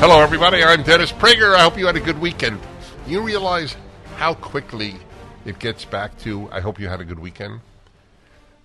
[0.00, 0.64] Hello, everybody.
[0.64, 1.54] I'm Dennis Prager.
[1.54, 2.58] I hope you had a good weekend.
[3.06, 3.76] You realize
[4.16, 4.94] how quickly
[5.44, 7.60] it gets back to, I hope you had a good weekend?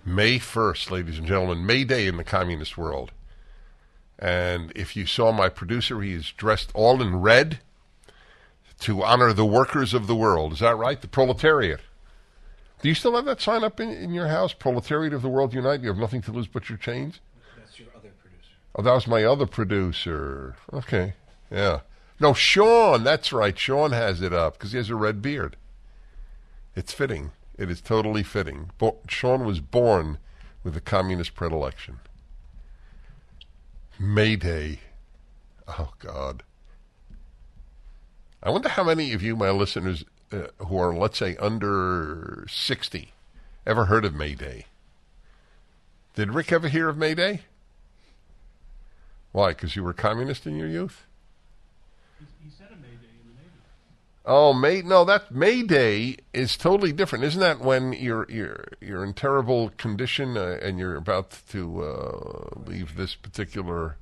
[0.02, 3.12] May 1st, ladies and gentlemen, May Day in the communist world.
[4.18, 7.58] And if you saw my producer, he is dressed all in red
[8.80, 10.54] to honor the workers of the world.
[10.54, 10.98] Is that right?
[10.98, 11.80] The proletariat.
[12.80, 14.54] Do you still have that sign up in, in your house?
[14.54, 15.82] Proletariat of the world unite.
[15.82, 17.20] You have nothing to lose but your chains?
[17.58, 18.52] That's your other producer.
[18.74, 20.56] Oh, that was my other producer.
[20.72, 21.12] Okay.
[21.50, 21.80] Yeah.
[22.18, 23.04] No, Sean.
[23.04, 23.58] That's right.
[23.58, 25.56] Sean has it up because he has a red beard.
[26.74, 27.32] It's fitting.
[27.58, 28.70] It is totally fitting.
[28.78, 30.18] Bo- Sean was born
[30.62, 32.00] with a communist predilection.
[33.98, 34.80] Mayday.
[35.66, 36.42] Oh, God.
[38.42, 43.12] I wonder how many of you, my listeners, uh, who are, let's say, under 60,
[43.66, 44.66] ever heard of Mayday?
[46.14, 47.42] Did Rick ever hear of Mayday?
[49.32, 49.48] Why?
[49.48, 51.06] Because you were communist in your youth?
[52.42, 53.50] He said a Mayday in the Navy.
[54.28, 57.60] Oh, May no, that May Day is totally different, isn't that?
[57.60, 63.14] When you're you're you're in terrible condition uh, and you're about to uh, leave this
[63.14, 63.96] particular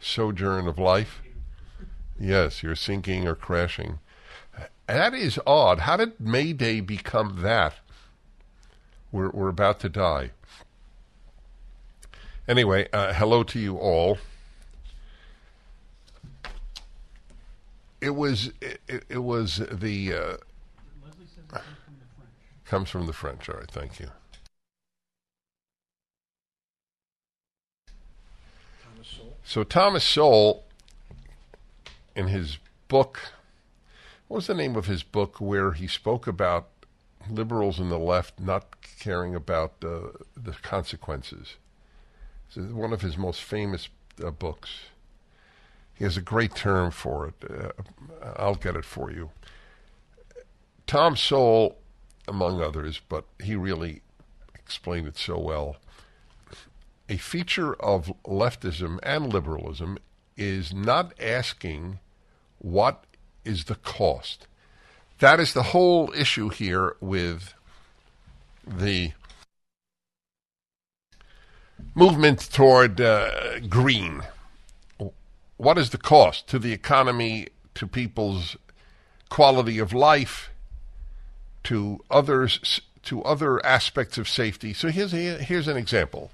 [0.00, 1.22] sojourn of life.
[2.18, 4.00] Yes, you're sinking or crashing.
[4.88, 5.80] That is odd.
[5.80, 7.74] How did May Day become that?
[9.12, 10.32] We're we're about to die.
[12.48, 14.18] Anyway, uh, hello to you all.
[18.00, 20.36] It was it, it, was the uh,
[22.64, 23.48] comes from the French.
[23.48, 24.10] All right, thank you.
[28.84, 29.20] Thomas.
[29.44, 30.64] So Thomas Sowell,
[32.14, 33.32] in his book,
[34.28, 36.68] what was the name of his book where he spoke about
[37.28, 38.66] liberals and the left not
[39.00, 41.56] caring about uh, the consequences?
[42.48, 43.88] It's one of his most famous
[44.24, 44.70] uh, books.
[45.98, 47.34] He has a great term for it.
[47.50, 47.72] Uh,
[48.36, 49.30] I'll get it for you.
[50.86, 51.76] Tom Sowell,
[52.28, 54.02] among others, but he really
[54.54, 55.76] explained it so well.
[57.08, 59.98] A feature of leftism and liberalism
[60.36, 61.98] is not asking
[62.58, 63.04] what
[63.44, 64.46] is the cost.
[65.18, 67.54] That is the whole issue here with
[68.64, 69.12] the
[71.94, 74.22] movement toward uh, green.
[75.58, 78.56] What is the cost to the economy, to people's
[79.28, 80.50] quality of life,
[81.64, 84.72] to others, to other aspects of safety?
[84.72, 86.30] So here's here's an example.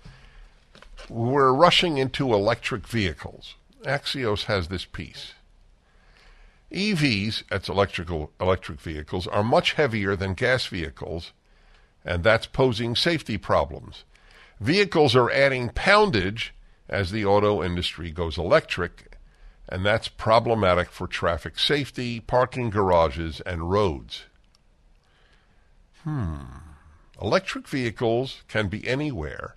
[1.08, 3.54] We're rushing into electric vehicles.
[3.84, 5.32] Axios has this piece.
[6.70, 11.32] EVs, that's electrical electric vehicles, are much heavier than gas vehicles,
[12.04, 14.04] and that's posing safety problems.
[14.60, 16.52] Vehicles are adding poundage
[16.88, 19.13] as the auto industry goes electric,
[19.68, 24.24] and that's problematic for traffic safety, parking garages, and roads.
[26.02, 26.36] Hmm.
[27.20, 29.56] Electric vehicles can be anywhere.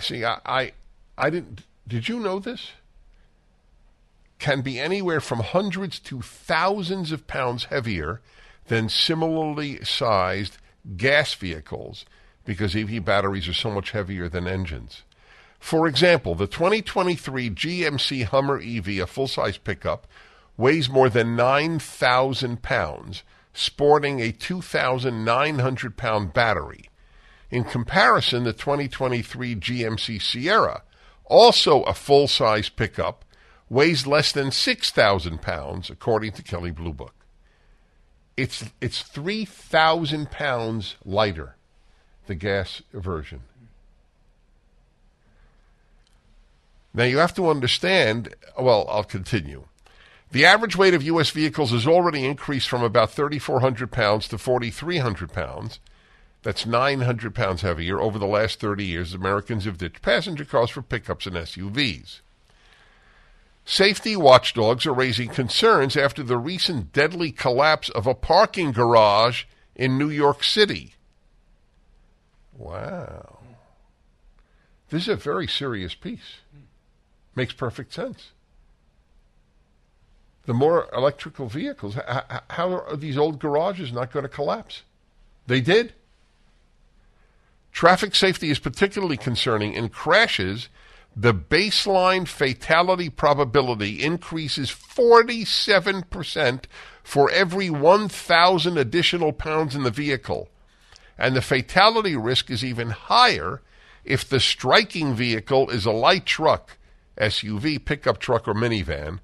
[0.00, 0.72] See, I, I,
[1.18, 1.62] I didn't.
[1.86, 2.72] Did you know this?
[4.38, 8.22] Can be anywhere from hundreds to thousands of pounds heavier
[8.68, 10.56] than similarly sized
[10.96, 12.06] gas vehicles
[12.46, 15.02] because EV batteries are so much heavier than engines.
[15.60, 20.08] For example, the 2023 GMC Hummer EV, a full size pickup,
[20.56, 23.22] weighs more than 9,000 pounds,
[23.52, 26.88] sporting a 2,900 pound battery.
[27.50, 30.82] In comparison, the 2023 GMC Sierra,
[31.26, 33.24] also a full size pickup,
[33.68, 37.14] weighs less than 6,000 pounds, according to Kelley Blue Book.
[38.36, 41.56] It's, it's 3,000 pounds lighter,
[42.26, 43.42] the gas version.
[46.92, 49.64] Now you have to understand, well, I'll continue.
[50.32, 51.30] The average weight of U.S.
[51.30, 55.80] vehicles has already increased from about 3,400 pounds to 4,300 pounds.
[56.42, 59.12] That's 900 pounds heavier over the last 30 years.
[59.12, 62.20] Americans have ditched passenger cars for pickups and SUVs.
[63.64, 69.44] Safety watchdogs are raising concerns after the recent deadly collapse of a parking garage
[69.76, 70.94] in New York City.
[72.56, 73.38] Wow.
[74.88, 76.39] This is a very serious piece.
[77.40, 78.32] Makes perfect sense.
[80.44, 81.96] The more electrical vehicles,
[82.50, 84.82] how are these old garages not going to collapse?
[85.46, 85.94] They did.
[87.72, 89.72] Traffic safety is particularly concerning.
[89.72, 90.68] In crashes,
[91.16, 96.64] the baseline fatality probability increases 47%
[97.02, 100.50] for every 1,000 additional pounds in the vehicle.
[101.16, 103.62] And the fatality risk is even higher
[104.04, 106.76] if the striking vehicle is a light truck,
[107.18, 109.20] SUV, pickup truck, or minivan,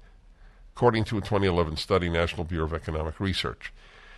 [0.75, 3.73] according to a 2011 study, National Bureau of Economic Research.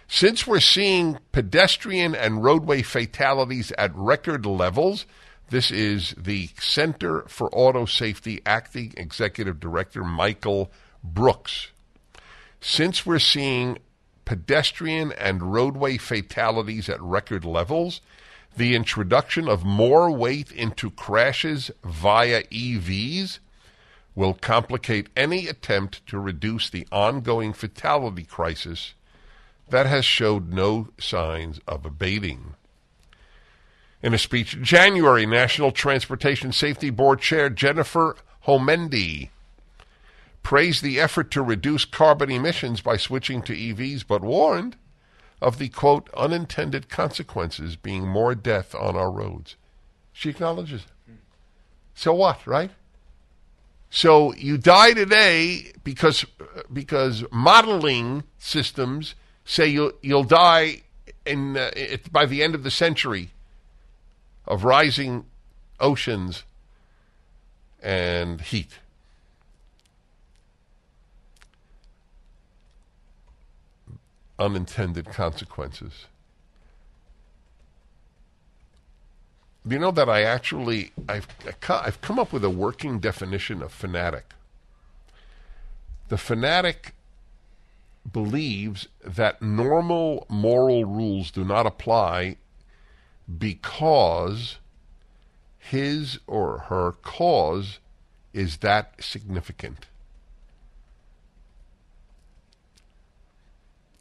[0.07, 5.05] Since we're seeing pedestrian and roadway fatalities at record levels,
[5.49, 10.71] this is the Center for Auto Safety Acting Executive Director Michael
[11.03, 11.69] Brooks.
[12.59, 13.77] Since we're seeing
[14.25, 18.01] pedestrian and roadway fatalities at record levels,
[18.55, 23.39] the introduction of more weight into crashes via EVs
[24.15, 28.93] will complicate any attempt to reduce the ongoing fatality crisis
[29.69, 32.55] that has showed no signs of abating.
[34.01, 38.15] In a speech in January, National Transportation Safety Board Chair Jennifer
[38.47, 39.29] Homendy
[40.41, 44.77] praised the effort to reduce carbon emissions by switching to EVs, but warned
[45.41, 49.55] of the quote unintended consequences being more death on our roads.
[50.11, 50.85] She acknowledges.
[51.93, 52.71] So what, right?
[53.89, 56.25] So you die today because
[56.71, 59.15] because modeling systems
[59.45, 60.83] say you'll you'll die
[61.25, 63.31] in uh, it, by the end of the century
[64.45, 65.25] of rising
[65.79, 66.43] oceans
[67.81, 68.79] and heat.
[74.37, 76.05] Unintended consequences.
[79.69, 81.27] Do you know that I actually I've
[81.69, 84.33] I've come up with a working definition of fanatic.
[86.07, 86.95] The fanatic
[88.11, 92.37] believes that normal moral rules do not apply
[93.37, 94.57] because
[95.59, 97.77] his or her cause
[98.33, 99.85] is that significant.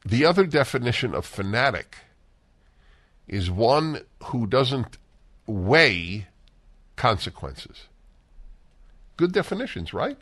[0.03, 1.99] The other definition of fanatic
[3.27, 4.97] is one who doesn't
[5.49, 6.27] weigh
[6.95, 7.87] consequences.
[9.17, 10.19] Good definitions, right?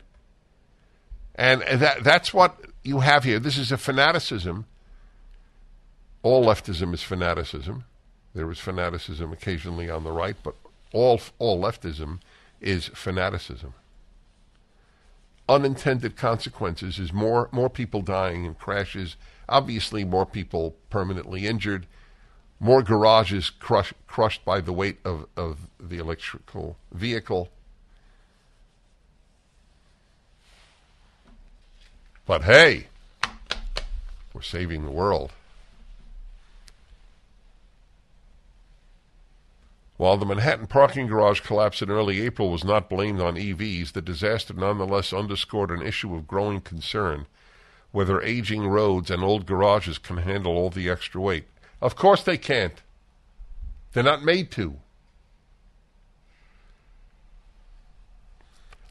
[1.35, 3.39] And that that's what you have here.
[3.39, 4.65] This is a fanaticism.
[6.23, 7.83] All leftism is fanaticism.
[8.33, 10.55] There is fanaticism occasionally on the right, but
[10.93, 12.21] all all leftism
[12.59, 13.73] is fanaticism.
[15.49, 19.15] Unintended consequences is more more people dying in crashes,
[19.47, 21.85] obviously more people permanently injured,
[22.59, 27.49] more garages crush, crushed by the weight of, of the electrical vehicle.
[32.25, 32.87] But hey,
[34.33, 35.31] we're saving the world.
[39.97, 44.01] While the Manhattan parking garage collapse in early April was not blamed on EVs, the
[44.01, 47.25] disaster nonetheless underscored an issue of growing concern
[47.91, 51.45] whether aging roads and old garages can handle all the extra weight.
[51.81, 52.81] Of course they can't.
[53.93, 54.77] They're not made to.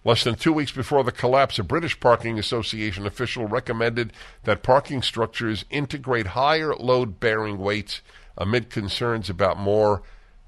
[0.04, 4.12] Less than two weeks before the collapse, a British Parking Association official recommended
[4.44, 8.02] that parking structures integrate higher load bearing weights
[8.38, 10.02] amid concerns about more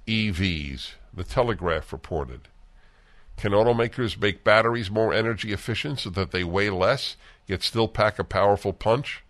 [0.06, 2.42] EVs, the Telegraph reported.
[3.36, 7.16] Can automakers make batteries more energy efficient so that they weigh less,
[7.48, 9.24] yet still pack a powerful punch?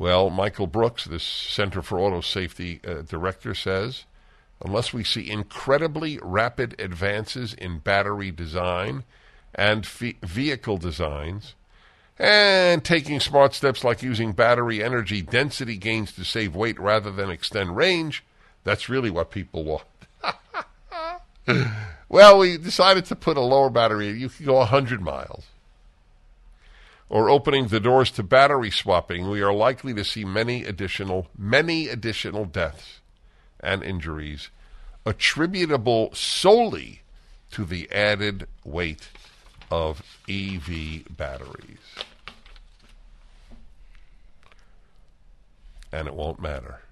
[0.00, 4.06] Well, Michael Brooks, the Center for Auto Safety uh, director, says
[4.64, 9.04] unless we see incredibly rapid advances in battery design
[9.54, 11.54] and fe- vehicle designs,
[12.18, 17.28] and taking smart steps like using battery energy density gains to save weight rather than
[17.28, 18.24] extend range,
[18.64, 19.84] that's really what people want.
[22.08, 24.08] well, we decided to put a lower battery.
[24.08, 25.44] You can go 100 miles
[27.10, 31.88] or opening the doors to battery swapping, we are likely to see many additional many
[31.88, 33.00] additional deaths
[33.58, 34.48] and injuries
[35.04, 37.02] attributable solely
[37.50, 39.08] to the added weight
[39.70, 41.78] of EV batteries.
[45.92, 46.82] And it won't matter.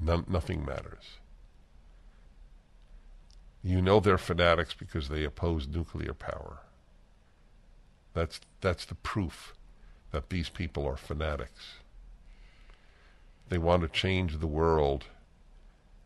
[0.00, 1.18] No, nothing matters.
[3.62, 6.58] You know they're fanatics because they oppose nuclear power.
[8.12, 9.54] That's that's the proof
[10.14, 11.74] that these people are fanatics.
[13.48, 15.06] They want to change the world,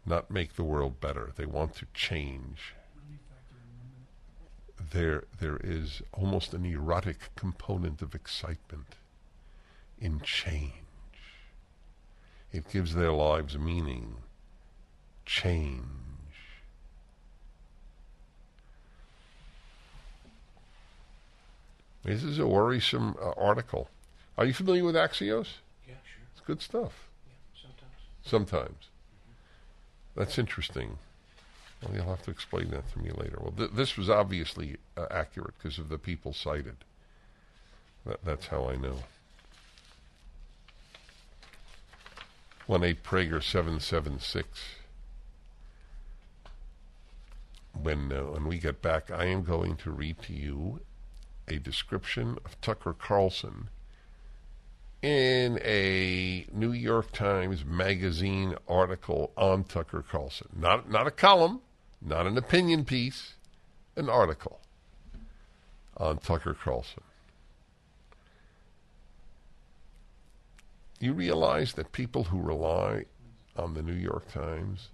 [0.07, 1.31] not make the world better.
[1.37, 2.73] They want to change.
[4.93, 8.95] There there is almost an erotic component of excitement
[10.01, 10.73] in change.
[12.51, 14.15] It gives their lives meaning.
[15.27, 15.85] Change.
[22.05, 23.91] This is a worrisome uh, article.
[24.39, 25.49] Are you familiar with Axios?
[25.85, 26.23] Yeah, sure.
[26.33, 27.09] It's good stuff.
[27.27, 28.23] Yeah, sometimes.
[28.23, 28.89] Sometimes.
[30.15, 30.99] That's interesting.
[31.83, 33.39] Well, you'll have to explain that to me later.
[33.41, 36.77] Well, th- this was obviously uh, accurate because of the people cited.
[38.07, 38.99] That, that's how I know.
[42.69, 44.47] One eight Prager seven seven six.
[47.81, 50.81] When uh, when we get back, I am going to read to you
[51.49, 53.71] a description of Tucker Carlson
[55.03, 60.49] in a New York Times Magazine article on Tucker Carlson.
[60.57, 61.61] Not not a column,
[62.03, 63.35] not an opinion piece,
[63.97, 64.61] an article
[65.97, 67.03] on Tucker Carlson.
[71.01, 73.05] You realize that people who rely
[73.57, 74.89] on the New York Times,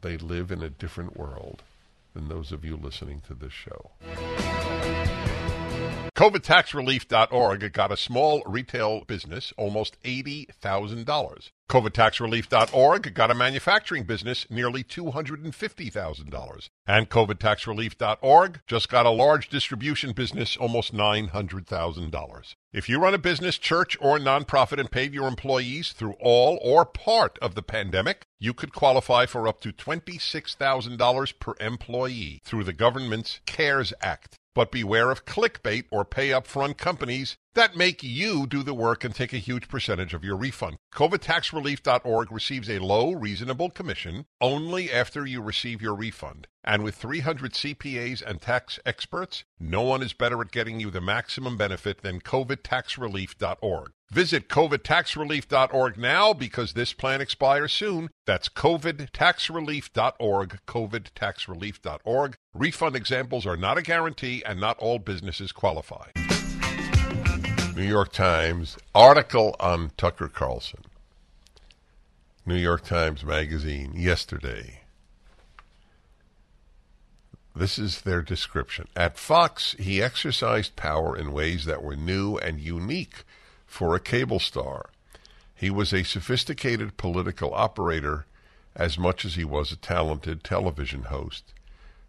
[0.00, 1.62] they live in a different world
[2.14, 3.90] than those of you listening to this show.
[6.18, 11.50] COVIDTaxRelief.org got a small retail business almost $80,000.
[11.70, 16.68] COVIDTaxRelief.org got a manufacturing business nearly $250,000.
[16.88, 22.54] And COVIDTaxRelief.org just got a large distribution business almost $900,000.
[22.72, 26.84] If you run a business, church, or nonprofit and paid your employees through all or
[26.84, 32.72] part of the pandemic, you could qualify for up to $26,000 per employee through the
[32.72, 34.37] government's CARES Act.
[34.54, 39.04] But beware of clickbait or pay up front companies that make you do the work
[39.04, 40.76] and take a huge percentage of your refund.
[40.94, 46.46] COVIDTaxRelief.org receives a low, reasonable commission only after you receive your refund.
[46.64, 51.00] And with 300 CPAs and tax experts, no one is better at getting you the
[51.00, 53.92] maximum benefit than COVIDTaxRelief.org.
[54.10, 58.10] Visit COVIDTaxRelief.org now because this plan expires soon.
[58.26, 62.34] That's COVIDTaxRelief.org, COVIDTaxRelief.org.
[62.54, 66.08] Refund examples are not a guarantee and not all businesses qualify.
[67.78, 70.80] New York Times article on Tucker Carlson.
[72.44, 74.80] New York Times Magazine yesterday.
[77.54, 78.88] This is their description.
[78.96, 83.22] At Fox, he exercised power in ways that were new and unique
[83.64, 84.90] for a cable star.
[85.54, 88.26] He was a sophisticated political operator
[88.74, 91.54] as much as he was a talented television host,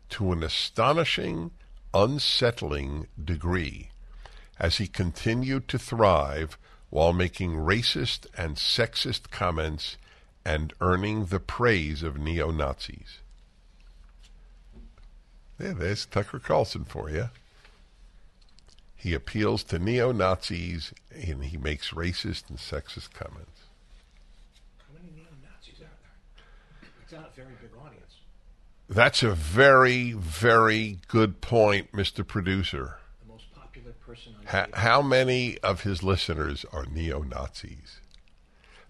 [0.09, 1.51] to an astonishing,
[1.93, 3.88] unsettling degree,
[4.59, 6.57] as he continued to thrive
[6.89, 9.97] while making racist and sexist comments
[10.43, 13.19] and earning the praise of neo Nazis.
[15.59, 17.29] Yeah, there's Tucker Carlson for you.
[18.95, 23.61] He appeals to neo Nazis and he makes racist and sexist comments.
[24.77, 26.89] How many neo-Nazis are there?
[27.03, 28.13] It's not a very big audience.
[28.89, 32.27] That's a very, very good point, Mr.
[32.27, 32.97] Producer.
[34.09, 37.99] The most popular person on Ha- how many of his listeners are neo Nazis?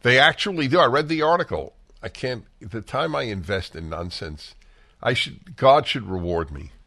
[0.02, 0.80] They actually do.
[0.80, 1.74] I read the article.
[2.02, 2.46] I can't.
[2.62, 4.56] The time I invest in nonsense,
[5.04, 5.58] I should.
[5.58, 6.72] God should reward me.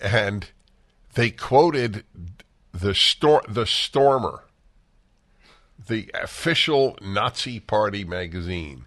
[0.00, 0.48] And
[1.14, 2.04] they quoted
[2.72, 4.44] the stor- the Stormer,
[5.86, 8.86] the official Nazi Party magazine.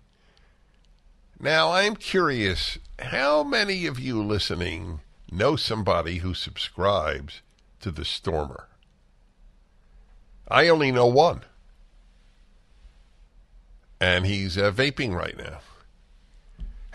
[1.39, 4.99] Now I'm curious, how many of you listening
[5.35, 7.41] know somebody who subscribes
[7.81, 8.67] to the Stormer?
[10.47, 11.41] I only know one.
[13.99, 15.59] And he's uh, vaping right now.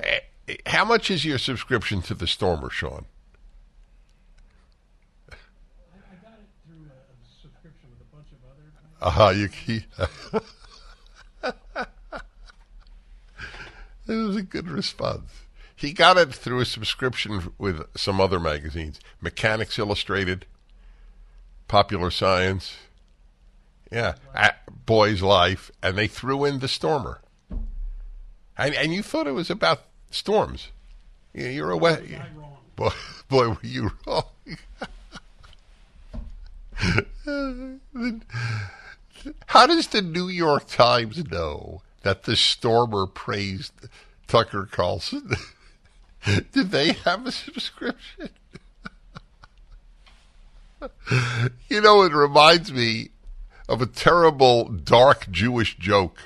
[0.02, 0.20] Eh,
[0.66, 3.06] How much is your subscription to the Stormer, Sean?
[5.30, 9.16] I, I got it through a, a subscription with a bunch of other.
[9.18, 9.48] Ah, you.
[9.48, 9.86] He,
[14.12, 15.30] it was a good response.
[15.80, 20.44] He got it through a subscription with some other magazines, Mechanix Illustrated,
[21.68, 22.76] Popular Science,
[23.90, 24.12] yeah,
[24.84, 27.22] Boy's Life, and they threw in the Stormer.
[28.58, 30.68] And, and you thought it was about storms.
[31.32, 32.02] You're a wet.
[32.36, 32.58] Wrong.
[32.76, 32.90] Boy,
[33.28, 34.24] boy, were you wrong.
[39.46, 43.72] How does the New York Times know that the Stormer praised
[44.26, 45.30] Tucker Carlson?
[46.52, 48.30] Did they have a subscription?
[51.68, 53.10] you know, it reminds me
[53.68, 56.18] of a terrible, dark Jewish joke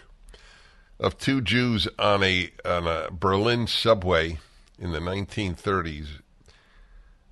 [0.98, 4.38] of two Jews on a on a Berlin subway
[4.78, 6.20] in the 1930s,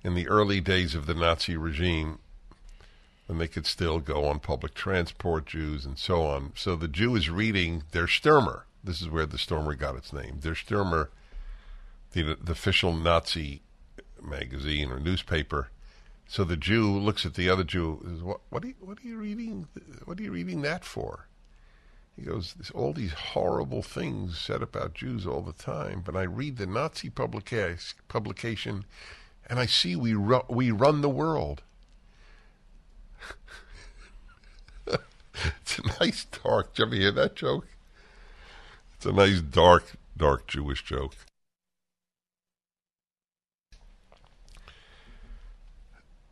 [0.03, 2.19] in the early days of the Nazi regime,
[3.27, 6.51] when they could still go on public transport, Jews and so on.
[6.55, 8.63] So the Jew is reading Der Stürmer.
[8.83, 10.39] This is where the Stormer got its name.
[10.41, 11.07] Der Stürmer,
[12.13, 13.61] the, the official Nazi
[14.21, 15.69] magazine or newspaper.
[16.27, 17.99] So the Jew looks at the other Jew.
[18.03, 19.67] Says, what, what, are you, what are you reading?
[20.05, 21.27] What are you reading that for?
[22.15, 26.57] He goes, all these horrible things said about Jews all the time, but I read
[26.57, 27.77] the Nazi publica-
[28.07, 28.85] publication
[29.49, 31.63] and I see we, ru- we run the world.
[34.87, 36.73] it's a nice dark.
[36.73, 37.67] Did you ever hear that joke?
[38.95, 41.15] It's a nice dark, dark Jewish joke.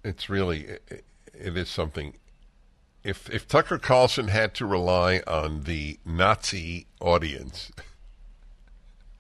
[0.04, 1.04] It's really, it,
[1.34, 2.14] it is something
[3.04, 7.72] if if Tucker Carlson had to rely on the Nazi audience,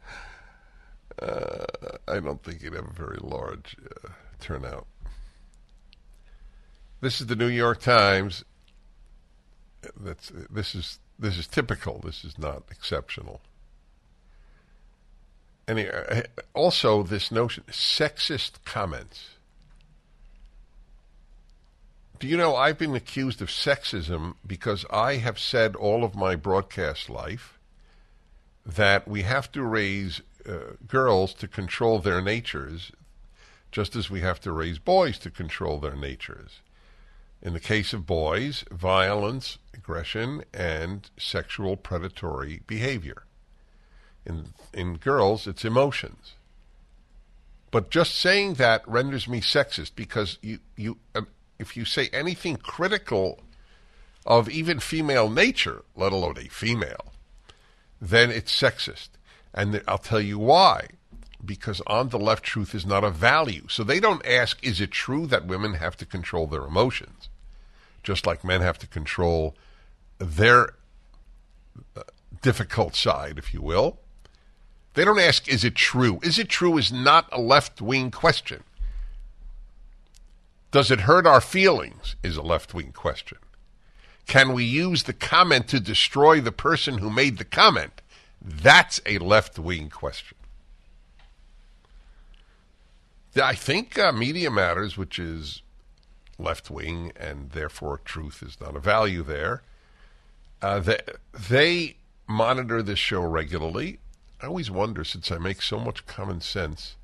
[1.21, 1.65] uh,
[2.07, 4.09] I don't think he'd have a very large uh,
[4.39, 4.85] turnout.
[7.01, 8.45] This is the New York Times.
[9.99, 11.99] That's this is this is typical.
[12.03, 13.41] This is not exceptional.
[15.67, 16.21] And uh,
[16.53, 19.37] also this notion sexist comments.
[22.21, 26.35] Do you know I've been accused of sexism because I have said all of my
[26.35, 27.57] broadcast life
[28.63, 32.91] that we have to raise uh, girls to control their natures
[33.71, 36.59] just as we have to raise boys to control their natures.
[37.41, 43.23] In the case of boys, violence, aggression, and sexual predatory behavior.
[44.27, 46.33] In, in girls, it's emotions.
[47.71, 51.21] But just saying that renders me sexist because you, you, uh,
[51.61, 53.39] if you say anything critical
[54.25, 57.13] of even female nature, let alone a female,
[58.01, 59.09] then it's sexist.
[59.53, 60.87] And I'll tell you why.
[61.43, 63.67] Because on the left, truth is not a value.
[63.67, 67.29] So they don't ask, is it true that women have to control their emotions?
[68.03, 69.55] Just like men have to control
[70.17, 70.73] their
[71.95, 72.03] uh,
[72.41, 73.97] difficult side, if you will.
[74.93, 76.19] They don't ask, is it true?
[76.21, 78.63] Is it true is not a left wing question.
[80.71, 82.15] Does it hurt our feelings?
[82.23, 83.37] Is a left wing question.
[84.25, 88.01] Can we use the comment to destroy the person who made the comment?
[88.41, 90.37] That's a left wing question.
[93.35, 95.61] I think uh, Media Matters, which is
[96.37, 99.61] left wing and therefore truth is not a value there,
[100.61, 100.99] uh, they,
[101.49, 101.95] they
[102.27, 103.99] monitor this show regularly.
[104.41, 106.95] I always wonder, since I make so much common sense,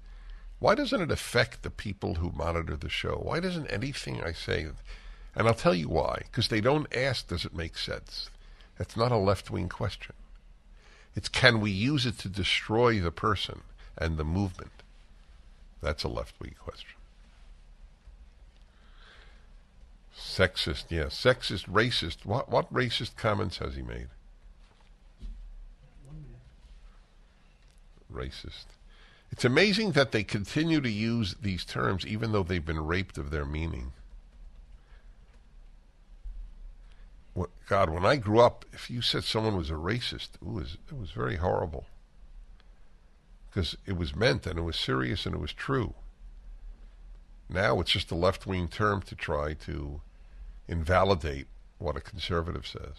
[0.60, 3.20] why doesn't it affect the people who monitor the show?
[3.22, 4.68] Why doesn't anything I say,
[5.36, 8.30] and I'll tell you why, because they don't ask, does it make sense?
[8.78, 10.16] That's not a left wing question.
[11.16, 13.62] It's can we use it to destroy the person
[13.98, 14.84] and the movement?
[15.82, 16.98] That's a left wing question.
[20.16, 21.20] Sexist, yes.
[21.20, 22.26] Sexist, racist.
[22.26, 24.08] What, what racist comments has he made?
[28.12, 28.66] Racist.
[29.32, 33.30] It's amazing that they continue to use these terms even though they've been raped of
[33.30, 33.92] their meaning.
[37.68, 40.98] God, when I grew up, if you said someone was a racist, it was, it
[40.98, 41.86] was very horrible.
[43.50, 45.94] Because it was meant and it was serious and it was true.
[47.50, 50.02] Now it's just a left wing term to try to
[50.68, 52.96] invalidate what a conservative says.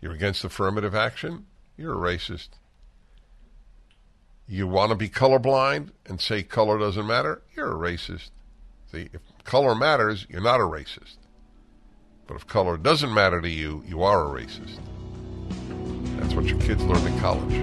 [0.00, 1.46] You're against affirmative action?
[1.76, 2.48] You're a racist.
[4.52, 7.40] You want to be colorblind and say color doesn't matter?
[7.56, 8.28] You're a racist.
[8.90, 11.16] See, if color matters, you're not a racist.
[12.26, 14.78] But if color doesn't matter to you, you are a racist.
[16.18, 17.54] That's what your kids learn in college.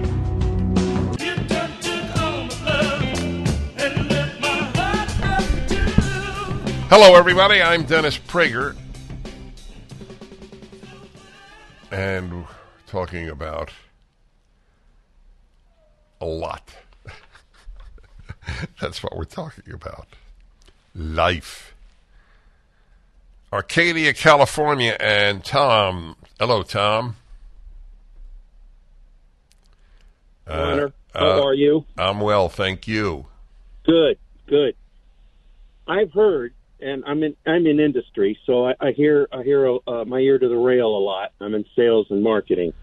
[6.90, 7.62] Hello, everybody.
[7.62, 8.76] I'm Dennis Prager.
[11.92, 12.48] And we're
[12.88, 13.72] talking about
[16.22, 16.74] a lot.
[18.82, 20.08] That's what we're talking about.
[20.96, 21.74] Life.
[23.52, 26.16] Arcadia, California, and Tom.
[26.40, 27.16] Hello, Tom.
[30.48, 31.86] Warner, Uh, how uh, are you?
[31.98, 33.28] I'm well, thank you.
[33.84, 34.76] Good, good.
[35.88, 40.06] I've heard and I'm in I'm in industry, so I, I hear I hear uh,
[40.06, 41.32] my ear to the rail a lot.
[41.42, 42.74] I'm in sales and marketing.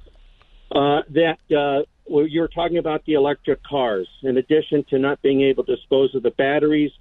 [0.71, 4.09] Uh, that uh, well, you're talking about the electric cars.
[4.23, 6.93] In addition to not being able to dispose of the batteries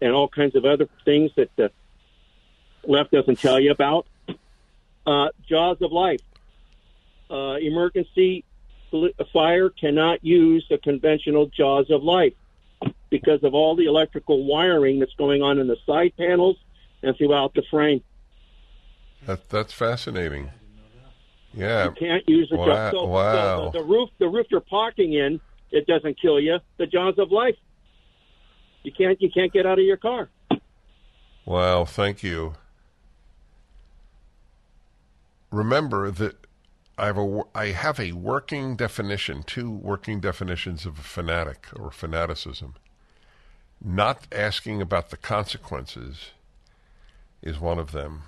[0.00, 1.70] and all kinds of other things that the
[2.84, 4.06] left doesn't tell you about,
[5.06, 6.20] uh, jaws of life.
[7.30, 8.44] Uh, emergency
[9.32, 12.34] fire cannot use the conventional jaws of life
[13.10, 16.56] because of all the electrical wiring that's going on in the side panels
[17.02, 18.02] and throughout the frame.
[19.26, 20.50] That, that's fascinating.
[21.56, 21.84] Yeah.
[21.84, 22.90] You can't use the wow.
[22.90, 23.32] So, wow.
[23.32, 25.40] so the, the roof, the roof you're parking in,
[25.70, 26.58] it doesn't kill you.
[26.78, 27.56] The jaws of life.
[28.82, 30.28] You can't, you can't get out of your car.
[31.44, 31.84] Wow.
[31.84, 32.54] Thank you.
[35.50, 36.44] Remember that
[36.96, 41.90] I have a I have a working definition, two working definitions of a fanatic or
[41.90, 42.74] fanaticism.
[43.82, 46.30] Not asking about the consequences
[47.42, 48.22] is one of them.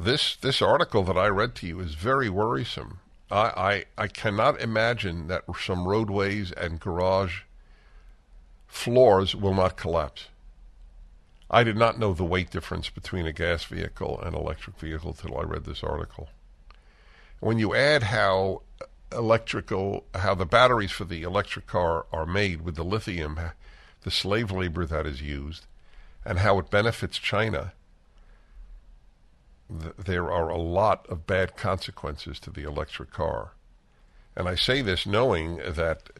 [0.00, 3.00] This this article that I read to you is very worrisome.
[3.32, 7.40] I, I, I cannot imagine that some roadways and garage
[8.68, 10.28] floors will not collapse.
[11.50, 15.36] I did not know the weight difference between a gas vehicle and electric vehicle till
[15.36, 16.28] I read this article.
[17.40, 18.62] When you add how
[19.10, 23.40] electrical, how the batteries for the electric car are made with the lithium,
[24.02, 25.66] the slave labor that is used,
[26.24, 27.72] and how it benefits China,
[29.68, 33.52] th- there are a lot of bad consequences to the electric car.
[34.36, 36.10] And I say this knowing that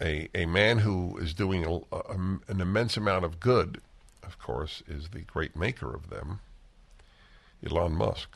[0.00, 2.14] a, a man who is doing a, a,
[2.48, 3.80] an immense amount of good,
[4.22, 6.40] of course, is the great maker of them,
[7.64, 8.30] Elon Musk.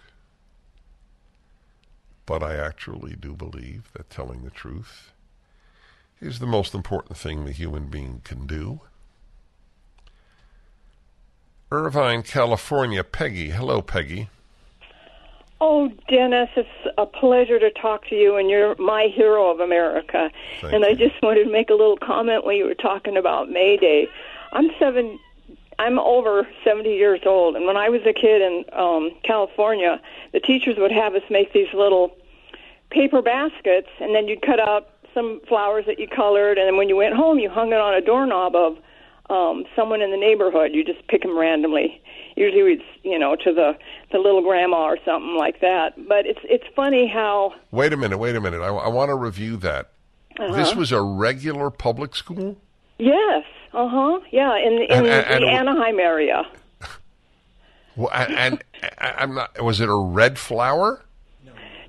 [2.26, 5.12] But I actually do believe that telling the truth
[6.20, 8.80] is the most important thing the human being can do.
[11.72, 13.02] Irvine, California.
[13.02, 13.48] Peggy.
[13.48, 14.28] Hello, Peggy.
[15.58, 20.30] Oh, Dennis, it's a pleasure to talk to you, and you're my hero of America.
[20.61, 23.48] Thank and I just wanted to make a little comment when you were talking about
[23.48, 24.06] May Day.
[24.52, 25.18] I'm seven.
[25.78, 29.98] I'm over 70 years old, and when I was a kid in um, California,
[30.32, 32.14] the teachers would have us make these little
[32.90, 36.90] paper baskets, and then you'd cut out some flowers that you colored, and then when
[36.90, 38.76] you went home, you hung it on a doorknob of
[39.30, 40.72] um, someone in the neighborhood.
[40.74, 42.02] You just pick them randomly.
[42.37, 43.76] Usually, we'd you know to the
[44.11, 45.94] the little grandma or something like that.
[46.08, 48.61] But it's it's funny how Wait a minute, wait a minute.
[48.61, 49.90] I, I want to review that.
[50.38, 50.54] Uh-huh.
[50.56, 52.56] This was a regular public school?
[52.98, 56.44] yes, uh huh, yeah, in in And- and- and- the Anaheim area.
[57.96, 58.64] Well, and, and
[58.98, 59.61] I- I'm not.
[59.62, 61.04] Was it a red flower?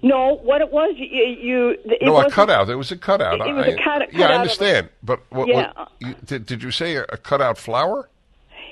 [0.04, 2.70] No, what it was, you, you it no, a cutout.
[2.70, 3.39] It was a cutout.
[3.39, 4.89] It- it was a cut- Yeah, cutout I of a- understand.
[5.02, 5.72] But what, Yeah.
[5.76, 8.10] what, you, did, did you say a, a cutout flower?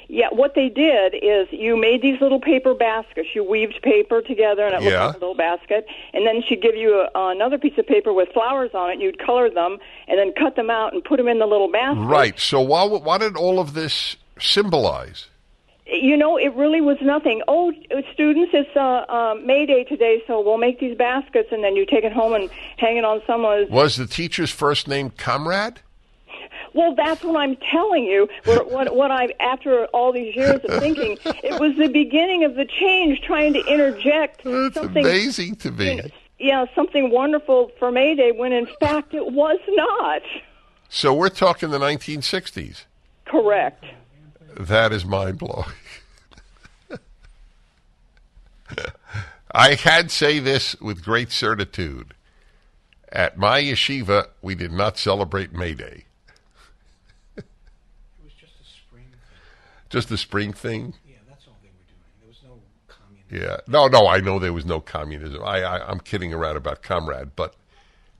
[0.09, 3.29] Yeah, what they did is you made these little paper baskets.
[3.33, 5.05] You weaved paper together, and it looked Yeah.
[5.05, 5.85] like a little basket.
[6.13, 8.93] And then she'd give you a, another piece of paper with flowers on it.
[8.95, 9.77] and You'd color them,
[10.09, 12.01] and then cut them out and put them in the little basket.
[12.03, 12.37] Right.
[12.37, 15.27] So why, what did all of this symbolize?
[15.87, 17.41] You know, it really was nothing.
[17.47, 17.73] Oh,
[18.13, 21.85] students, it's uh, uh, May Day today, so we'll make these baskets, and then you
[21.85, 23.69] take it home and hang it on someone's.
[23.69, 25.79] Was the teacher's first name Comrade?
[26.73, 28.29] Well, that's what I'm telling you.
[28.45, 32.55] What, what, what I, after all these years of thinking, it was the beginning of
[32.55, 35.03] the change, trying to interject It's something.
[35.05, 35.89] amazing to me.
[35.91, 40.21] you know, yeah, something wonderful for May Day when in fact it was not.
[40.87, 42.85] So we're talking the 1960s.
[43.25, 43.83] Correct.
[44.57, 45.65] That is mind blowing.
[49.53, 52.13] I can say this with great certitude.
[53.11, 56.05] At my yeshiva, we did not celebrate May Day.
[57.37, 57.43] It
[58.23, 59.19] was just a spring thing.
[59.89, 60.93] Just the spring thing.
[61.05, 61.99] Yeah, that's all they were doing.
[62.21, 63.41] There was no communism.
[63.41, 63.57] Yeah.
[63.67, 65.43] No, no, I know there was no communism.
[65.43, 67.55] I, I, I'm kidding around about comrade, but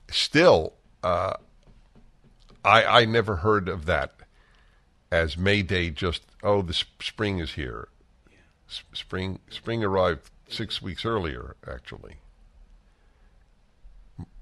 [0.10, 1.36] still, uh,
[2.66, 4.21] I, I never heard of that
[5.12, 5.90] as May Day.
[5.90, 7.90] Just oh, the sp- spring is here.
[8.70, 12.16] S- spring, spring arrived six weeks earlier, actually.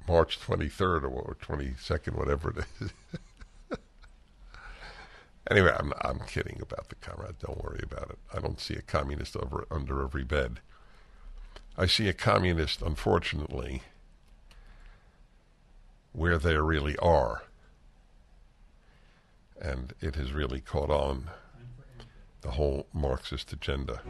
[0.08, 2.91] March 23rd or 22nd, whatever it is.
[5.51, 7.36] anyway, I'm I'm kidding about the comrade.
[7.39, 8.17] Don't worry about it.
[8.34, 10.62] I don't see a communist over under every bed.
[11.77, 13.84] I see a communist, unfortunately,
[16.12, 17.43] where they really are.
[19.61, 21.29] And it has really caught on
[22.41, 24.01] the whole Marxist agenda.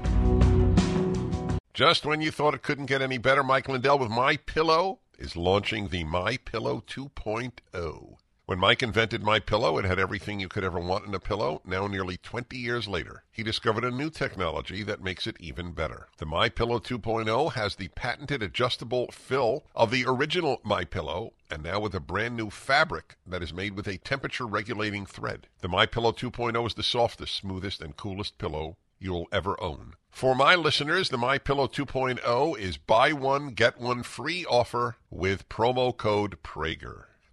[1.73, 5.35] Just when you thought it couldn't get any better, Mike Lindell with My Pillow is
[5.35, 8.17] launching the My Pillow 2.0.
[8.49, 11.61] When Mike invented My Pillow, it had everything you could ever want in a pillow.
[11.65, 16.07] Now, nearly 20 years later, he discovered a new technology that makes it even better.
[16.17, 21.61] The My Pillow 2.0 has the patented adjustable fill of the original My Pillow, and
[21.61, 25.45] now with a brand new fabric that is made with a temperature regulating thread.
[25.61, 29.93] The My Pillow 2.0 is the softest, smoothest, and coolest pillow you'll ever own.
[30.09, 35.47] For my listeners, the My Pillow 2.0 is buy one get one free offer with
[35.49, 37.08] promo code Prager.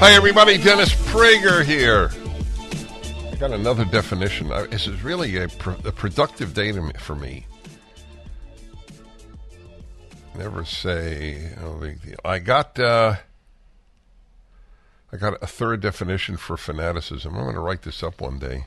[0.00, 0.56] Hi, everybody.
[0.56, 2.10] Dennis Prager here.
[3.30, 4.48] I got another definition.
[4.70, 7.44] This is really a, a productive day to me, for me.
[10.38, 12.16] Never say, big deal.
[12.24, 13.16] I got, uh,
[15.12, 17.36] I got a third definition for fanaticism.
[17.36, 18.64] I'm going to write this up one day.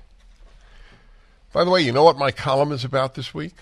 [1.51, 3.55] By the way, you know what my column is about this week?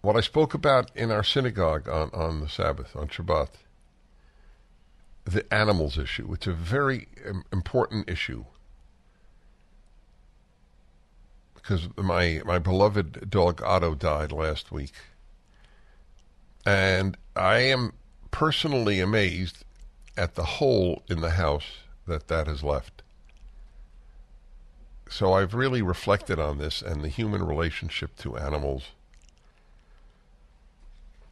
[0.00, 3.50] What I spoke about in our synagogue on, on the Sabbath, on Shabbat
[5.24, 6.32] the animals issue.
[6.32, 7.08] It's a very
[7.52, 8.44] important issue
[11.54, 14.92] because my my beloved dog Otto died last week,
[16.66, 17.92] and I am
[18.30, 19.64] personally amazed
[20.16, 23.02] at the hole in the house that that has left.
[25.08, 28.84] So I've really reflected on this and the human relationship to animals.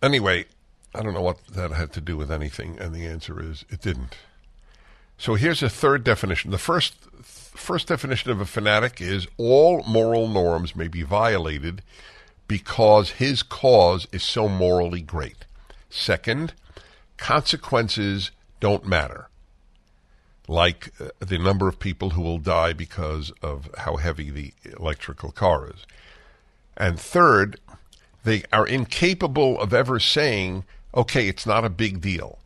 [0.02, 0.46] Anyway,
[0.94, 3.80] I don't know what that had to do with anything, and the answer is it
[3.80, 4.16] didn't.
[5.18, 6.50] So here's a third definition.
[6.50, 11.82] The first first definition of a fanatic is all moral norms may be violated
[12.48, 15.44] because his cause is so morally great.
[15.90, 16.54] Second,
[17.18, 19.28] consequences don't matter.
[20.48, 25.30] Like uh, the number of people who will die because of how heavy the electrical
[25.30, 25.86] car is.
[26.76, 27.60] And third,
[28.24, 32.38] they are incapable of ever saying okay, it's not a big deal.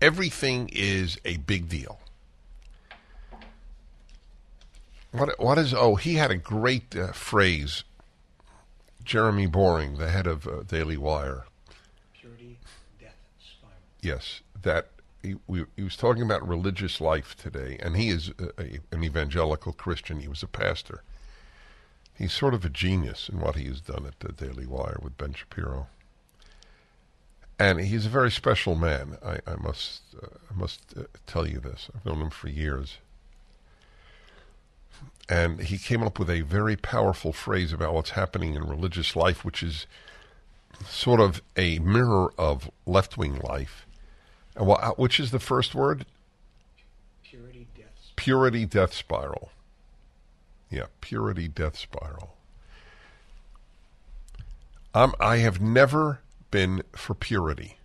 [0.00, 1.98] Everything is a big deal.
[5.12, 7.84] What what is oh he had a great uh, phrase.
[9.02, 11.44] Jeremy Boring, the head of uh, Daily Wire.
[12.12, 12.58] Purity,
[13.00, 13.76] death, spiral.
[14.02, 14.88] Yes, that
[15.22, 19.04] he, we, he was talking about religious life today, and he is a, a, an
[19.04, 20.20] evangelical Christian.
[20.20, 21.02] He was a pastor.
[22.14, 25.16] He's sort of a genius in what he has done at the Daily Wire with
[25.16, 25.86] Ben Shapiro
[27.58, 29.16] and he's a very special man.
[29.24, 31.88] I, I must uh, I must uh, tell you this.
[31.94, 32.98] I've known him for years,
[35.28, 39.44] and he came up with a very powerful phrase about what's happening in religious life,
[39.44, 39.86] which is
[40.86, 43.86] sort of a mirror of left wing life.
[44.54, 46.06] And what, uh, which is the first word?
[47.22, 48.14] Purity, death, spiral.
[48.16, 49.50] Purity death spiral.
[50.70, 52.34] Yeah, purity death spiral.
[54.94, 56.20] Um, I have never
[56.56, 57.76] been for purity.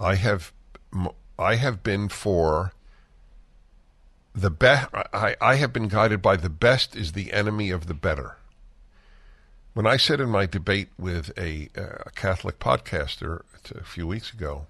[0.00, 0.50] I have
[1.38, 2.72] I have been for
[4.34, 4.88] the best.
[5.12, 8.36] I, I have been guided by the best is the enemy of the better.
[9.74, 13.42] When I said in my debate with a, a Catholic podcaster
[13.74, 14.66] a few weeks ago,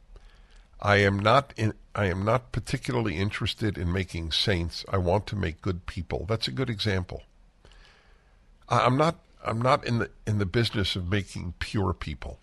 [0.81, 4.85] I am not in, I am not particularly interested in making saints.
[4.91, 6.27] I want to make good people.
[6.29, 7.23] That's a good example.
[8.69, 12.41] I, I'm not I'm not in the in the business of making pure people.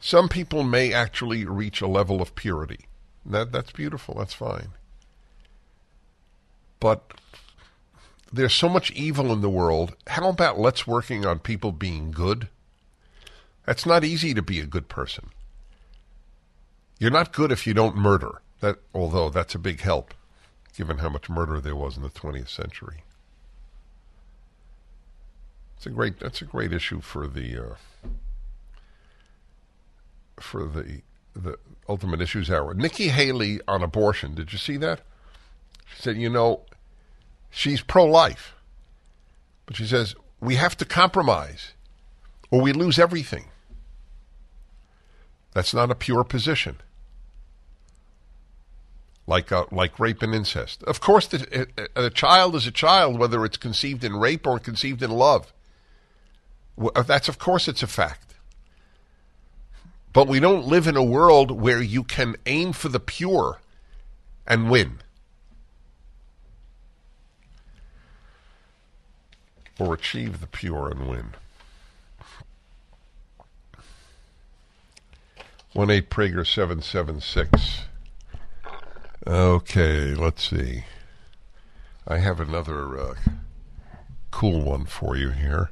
[0.00, 2.86] Some people may actually reach a level of purity.
[3.24, 4.16] That that's beautiful.
[4.18, 4.70] That's fine.
[6.80, 7.12] But
[8.32, 9.94] there's so much evil in the world.
[10.06, 12.48] How about let's working on people being good?
[13.66, 15.30] That's not easy to be a good person.
[16.98, 18.40] You're not good if you don't murder.
[18.60, 20.14] That although that's a big help
[20.76, 23.04] given how much murder there was in the 20th century.
[25.76, 26.18] It's a great.
[26.18, 27.74] That's a great issue for the uh,
[30.42, 31.02] for the
[31.34, 32.74] the Ultimate Issues Hour.
[32.74, 34.34] Nikki Haley on abortion.
[34.34, 35.00] Did you see that?
[35.94, 36.62] She said, you know,
[37.50, 38.54] she's pro-life,
[39.66, 41.72] but she says we have to compromise,
[42.50, 43.46] or we lose everything.
[45.52, 46.76] That's not a pure position.
[49.26, 50.82] Like uh, like rape and incest.
[50.84, 54.58] Of course, the, a, a child is a child, whether it's conceived in rape or
[54.58, 55.52] conceived in love.
[56.80, 58.29] Uh, that's of course it's a fact.
[60.12, 63.60] But we don't live in a world where you can aim for the pure
[64.46, 64.98] and win.
[69.78, 71.34] Or achieve the pure and win.
[75.72, 77.82] One eight Prager seven seven six.
[79.26, 80.84] Okay, let's see.
[82.08, 83.14] I have another uh,
[84.32, 85.70] cool one for you here.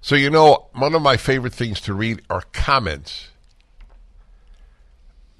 [0.00, 3.28] So you know, one of my favorite things to read are comments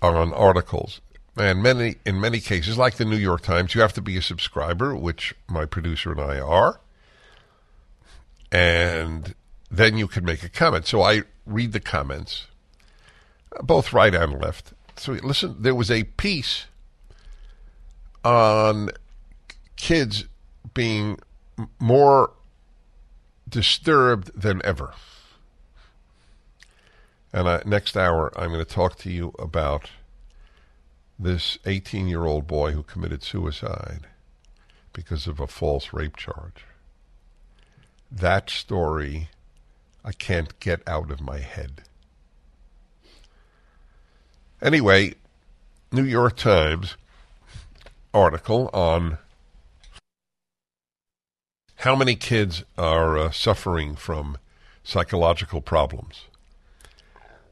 [0.03, 1.01] on articles.
[1.37, 4.23] And many in many cases, like the New York Times, you have to be a
[4.23, 6.81] subscriber, which my producer and I are.
[8.51, 9.35] And
[9.71, 10.87] then you can make a comment.
[10.87, 12.47] So I read the comments,
[13.63, 14.73] both right and left.
[14.97, 16.67] So listen, there was a piece
[18.25, 18.91] on
[19.77, 20.25] kids
[20.75, 21.19] being
[21.79, 22.33] more
[23.49, 24.95] disturbed than ever.
[27.33, 29.91] And I, next hour, I'm going to talk to you about
[31.19, 34.07] this 18 year old boy who committed suicide
[34.93, 36.65] because of a false rape charge.
[38.11, 39.29] That story
[40.05, 41.83] I can't get out of my head.
[44.63, 45.15] Anyway,
[45.93, 46.97] New York Times
[48.15, 49.19] article on
[51.79, 54.37] how many kids are uh, suffering from
[54.83, 56.25] psychological problems?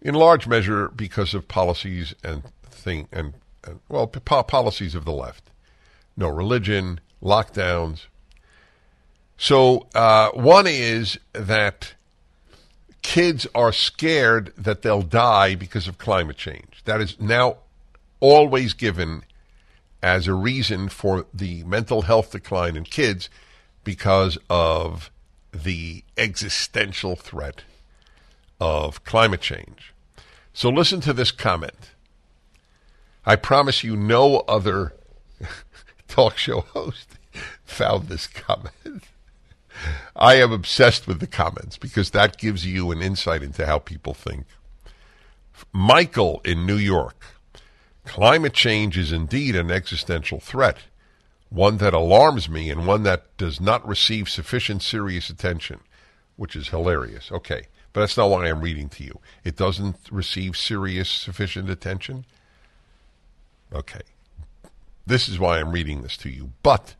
[0.03, 3.35] In large measure because of policies and thing and,
[3.65, 5.51] and well po- policies of the left.
[6.17, 8.07] No religion, lockdowns.
[9.39, 11.95] So uh, one is that
[13.03, 16.83] kids are scared that they'll die because of climate change.
[16.85, 17.59] That is now
[18.19, 19.23] always given
[20.03, 23.29] as a reason for the mental health decline in kids
[23.87, 25.13] because of
[25.53, 27.63] the existential threat
[28.61, 29.95] of climate change.
[30.53, 31.93] So listen to this comment.
[33.25, 34.93] I promise you, no other
[36.09, 37.17] talk show host
[37.65, 39.05] found this comment.
[40.17, 44.15] I am obsessed with the comments because that gives you an insight into how people
[44.15, 44.47] think.
[45.73, 47.23] Michael in New York.
[48.05, 50.79] Climate change is indeed an existential threat
[51.51, 55.81] one that alarms me and one that does not receive sufficient serious attention,
[56.37, 57.31] which is hilarious.
[57.31, 59.21] Okay, but that's not why I'm reading to you.
[59.45, 62.27] It doesn't receive serious, sufficient attention?
[63.73, 64.03] Okay.
[65.07, 66.51] This is why I'm reading this to you.
[66.63, 66.95] But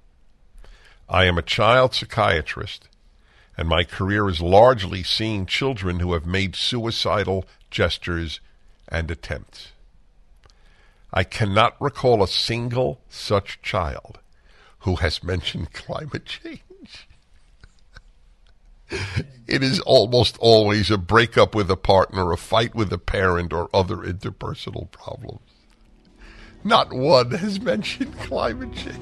[1.09, 2.89] I am a child psychiatrist,
[3.59, 8.41] and my career is largely seeing children who have made suicidal gestures
[8.89, 9.73] and attempts.
[11.13, 14.21] I cannot recall a single such child
[14.81, 17.09] who has mentioned climate change.
[19.47, 23.69] it is almost always a breakup with a partner, a fight with a parent, or
[23.75, 25.41] other interpersonal problems.
[26.63, 28.97] Not one has mentioned climate change.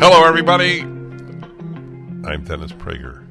[0.00, 0.80] Hello, everybody.
[0.80, 3.26] I'm Dennis Prager.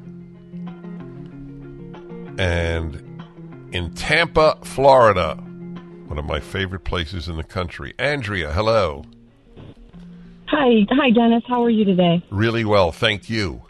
[2.39, 3.03] And
[3.73, 5.43] in Tampa, Florida,
[6.09, 7.93] one of my favorite places in the country.
[7.99, 9.03] Andrea, hello.
[10.47, 11.43] Hi, hi, Dennis.
[11.47, 12.23] How are you today?
[12.31, 13.61] Really well, thank you.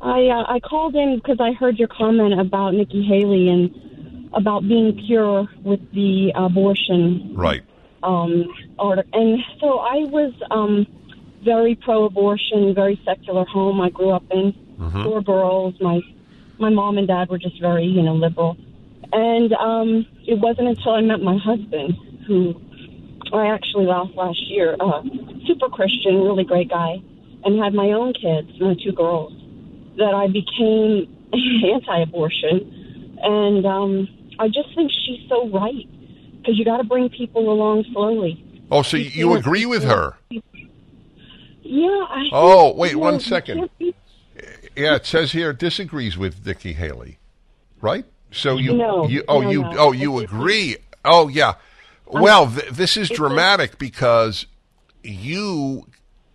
[0.00, 4.66] I uh, I called in because I heard your comment about Nikki Haley and about
[4.66, 7.34] being pure with the abortion.
[7.36, 7.62] Right.
[8.02, 8.44] Um,
[8.78, 9.04] order.
[9.12, 10.86] and so I was um,
[11.42, 13.80] very pro-abortion, very secular home.
[13.80, 15.04] I grew up in Mhm.
[15.04, 15.74] four girls.
[15.80, 16.00] My
[16.58, 18.56] my mom and dad were just very you know liberal,
[19.12, 21.94] and um, it wasn't until I met my husband
[22.26, 22.54] who
[23.32, 24.76] I actually lost last year.
[24.78, 25.02] Uh,
[25.46, 26.96] super Christian, really great guy,
[27.44, 29.32] and had my own kids, my two girls,
[29.96, 31.16] that I became
[31.72, 34.08] anti-abortion, and um,
[34.38, 35.86] I just think she's so right
[36.38, 38.42] because you got to bring people along slowly.
[38.70, 40.14] Oh, so you, you agree with her?
[40.30, 42.06] Yeah.
[42.08, 43.70] I Oh, wait one second.
[44.76, 47.18] Yeah, it says here disagrees with Nikki Haley,
[47.80, 48.04] right?
[48.36, 49.74] So you, No, you oh no, you no.
[49.78, 50.76] oh you agree?
[51.04, 51.54] Oh yeah.
[52.06, 54.46] Well, th- this is dramatic because
[55.02, 55.88] you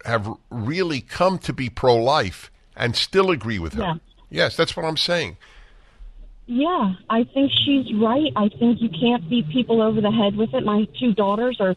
[0.04, 3.84] have really come to be pro-life and still agree with her.
[3.84, 3.94] Yeah.
[4.30, 5.38] Yes, that's what I'm saying.
[6.48, 8.32] Yeah, I think she's right.
[8.36, 10.66] I think you can't beat people over the head with it.
[10.66, 11.76] My two daughters are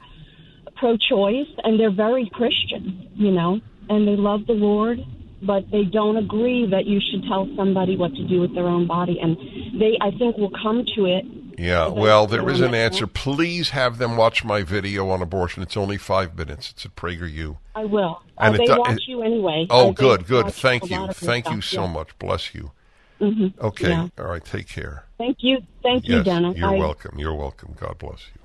[0.77, 4.99] pro-choice, and they're very Christian, you know, and they love the Lord,
[5.43, 8.87] but they don't agree that you should tell somebody what to do with their own
[8.87, 9.37] body, and
[9.81, 11.25] they, I think, will come to it.
[11.59, 13.07] Yeah, well, there is an answer.
[13.07, 15.63] Please have them watch my video on abortion.
[15.63, 16.71] It's only five minutes.
[16.71, 17.59] It's at PragerU.
[17.77, 18.23] I will.
[18.39, 19.67] And uh, they do- watch you anyway.
[19.71, 20.53] Oh, good, good.
[20.53, 20.97] Thank you.
[20.99, 21.93] lot of your Thank you so yeah.
[21.93, 22.19] much.
[22.19, 22.73] Bless you.
[23.19, 23.91] hmm Okay.
[23.91, 24.09] Yeah.
[24.19, 24.45] All right.
[24.45, 25.05] Take care.
[25.17, 25.59] Thank you.
[25.83, 26.57] Thank you, yes, Dennis.
[26.57, 27.19] you're I- welcome.
[27.19, 27.77] You're welcome.
[27.79, 28.41] God bless you.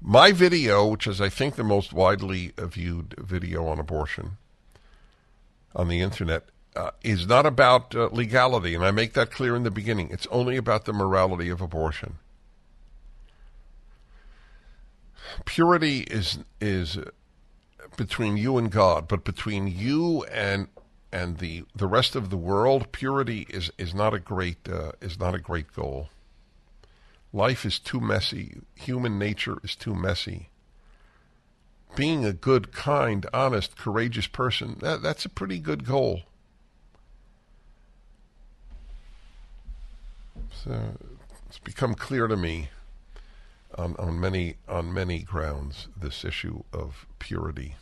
[0.00, 4.36] My video, which is I think the most widely viewed video on abortion
[5.76, 9.62] on the internet, uh, is not about uh, legality, and I make that clear in
[9.62, 10.10] the beginning.
[10.10, 12.18] It's only about the morality of abortion.
[15.44, 16.98] Purity is is
[17.96, 20.68] between you and God, but between you and
[21.12, 25.18] and the the rest of the world, purity is is not a great uh, is
[25.18, 26.08] not a great goal.
[27.32, 28.60] Life is too messy.
[28.74, 30.48] Human nature is too messy.
[31.96, 36.22] Being a good, kind, honest, courageous person, that, that's a pretty good goal.
[40.52, 40.96] So
[41.48, 42.68] it's become clear to me
[43.76, 47.76] on, on many on many grounds this issue of purity.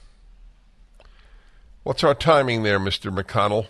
[1.82, 3.14] What's our timing there, Mr.
[3.14, 3.66] McConnell?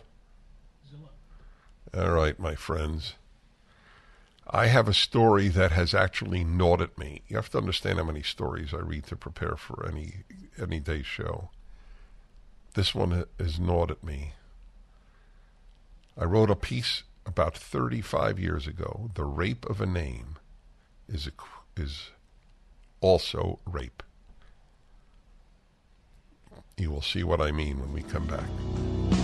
[1.97, 3.15] All right, my friends.
[4.51, 7.23] I have a story that has actually gnawed at me.
[7.29, 10.25] You have to understand how many stories I read to prepare for any
[10.61, 11.51] any day's show.
[12.75, 14.33] This one has gnawed at me.
[16.19, 19.11] I wrote a piece about 35 years ago.
[19.15, 20.37] The rape of a name
[21.09, 22.11] is a, is
[23.01, 24.03] also rape.
[26.77, 29.24] You will see what I mean when we come back.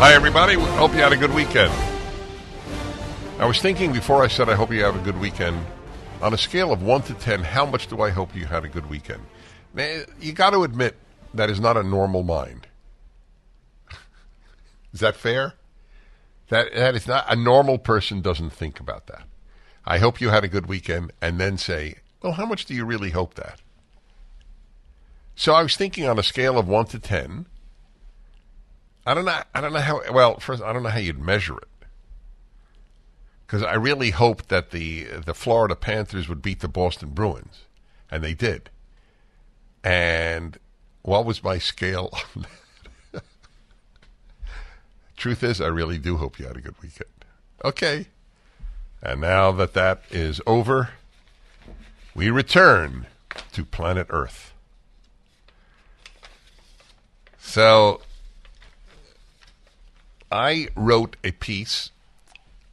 [0.00, 0.54] Hi, everybody.
[0.54, 1.70] Hope you had a good weekend.
[3.38, 5.62] I was thinking before I said I hope you have a good weekend,
[6.22, 8.68] on a scale of 1 to 10, how much do I hope you had a
[8.70, 9.20] good weekend?
[9.74, 10.96] Now, you got to admit
[11.34, 12.66] that is not a normal mind.
[14.94, 15.52] is that fair?
[16.48, 19.24] That that is not a normal person doesn't think about that.
[19.84, 22.86] I hope you had a good weekend and then say, "Well, how much do you
[22.86, 23.60] really hope that?"
[25.36, 27.44] So I was thinking on a scale of 1 to 10,
[29.06, 31.56] I don't know I don't know how well, first I don't know how you'd measure
[31.56, 31.68] it.
[33.46, 37.64] Cuz I really hoped that the the Florida Panthers would beat the Boston Bruins,
[38.10, 38.70] and they did.
[39.82, 40.58] And
[41.02, 42.46] what was my scale on
[43.12, 43.24] that?
[45.16, 47.10] Truth is, I really do hope you had a good weekend.
[47.64, 48.06] Okay.
[49.02, 50.90] And now that that is over,
[52.14, 53.06] we return
[53.52, 54.52] to planet Earth.
[57.38, 58.02] So,
[60.30, 61.90] I wrote a piece,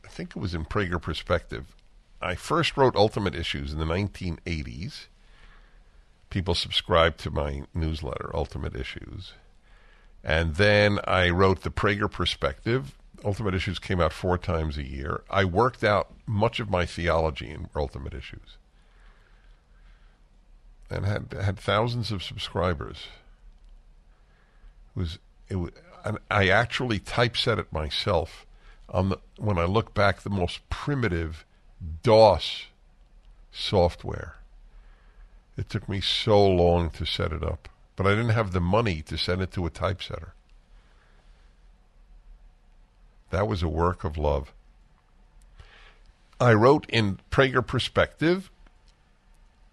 [0.05, 1.75] I think it was in Prager Perspective.
[2.21, 5.07] I first wrote Ultimate Issues in the 1980s
[6.29, 9.33] people subscribed to my newsletter, Ultimate Issues.
[10.23, 12.95] And then I wrote the Prager Perspective.
[13.23, 15.23] Ultimate Issues came out four times a year.
[15.29, 18.57] I worked out much of my theology in Ultimate Issues
[20.89, 23.07] and had had thousands of subscribers.
[24.95, 25.71] It was it was,
[26.29, 28.45] I actually typeset it myself
[28.89, 31.45] on the when I look back the most primitive
[32.03, 32.67] DOS
[33.51, 34.37] software
[35.57, 39.01] it took me so long to set it up, but I didn't have the money
[39.01, 40.33] to send it to a typesetter.
[43.31, 44.53] That was a work of love.
[46.39, 48.51] I wrote in Prager Perspective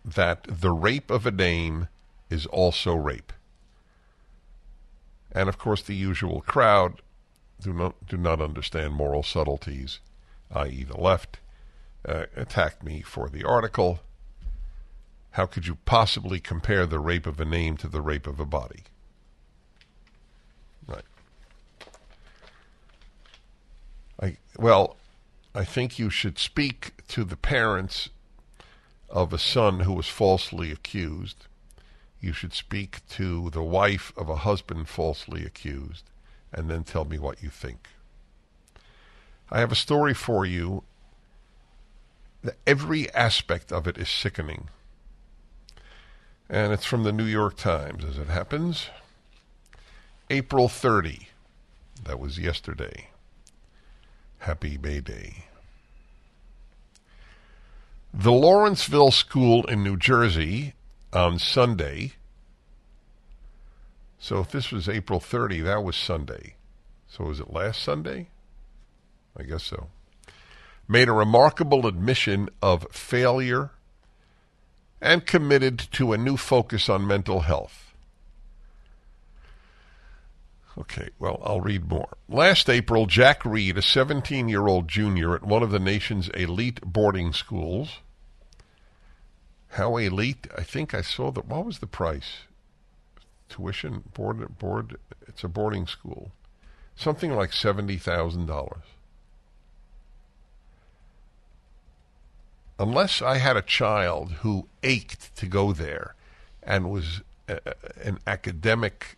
[0.03, 1.89] that the rape of a name
[2.31, 3.33] is also rape.
[5.35, 7.03] And of course, the usual crowd
[7.61, 9.99] do not, do not understand moral subtleties,
[10.55, 11.39] i.e., the left,
[12.07, 14.01] uh, attacked me for the article.
[15.33, 18.47] How could you possibly compare the rape of a name to the rape of a
[18.47, 18.85] body?
[20.87, 21.05] Right.
[24.21, 24.97] I well,
[25.55, 28.11] I think you should speak to the parents
[29.09, 31.47] of a son who was falsely accused.
[32.25, 36.05] You should speak to the wife of a husband falsely accused
[36.53, 37.89] and then tell me what you think.
[39.51, 40.85] I have a story for you.
[42.67, 44.69] Every aspect of it is sickening.
[46.49, 48.89] And it's from the New York Times, as it happens.
[50.31, 51.29] April 30.
[52.05, 53.09] That was yesterday.
[54.39, 55.45] Happy May Day.
[58.13, 60.75] The Lawrenceville School in New Jersey
[61.15, 62.13] on Sunday.
[64.19, 66.55] So if this was April 30, that was Sunday.
[67.07, 68.29] So was it last Sunday?
[69.37, 69.89] I guess so.
[70.89, 73.71] Made a remarkable admission of failure
[75.01, 77.93] and committed to a new focus on mental health.
[80.77, 82.17] Okay, well, I'll read more.
[82.29, 86.81] Last April, Jack Reid, a 17 year old junior at one of the nation's elite
[86.81, 87.99] boarding schools,
[89.75, 90.47] how elite?
[90.57, 91.47] I think I saw that.
[91.47, 92.43] What was the price?
[93.49, 94.97] Tuition, board, board.
[95.29, 96.33] It's a boarding school.
[96.97, 98.83] Something like $70,000.
[102.79, 106.15] unless I had a child who ached to go there
[106.63, 107.61] and was a,
[108.03, 109.17] an academic,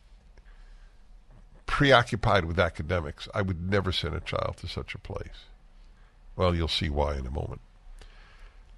[1.67, 5.47] preoccupied with academics, I would never send a child to such a place.
[6.35, 7.61] Well, you'll see why in a moment.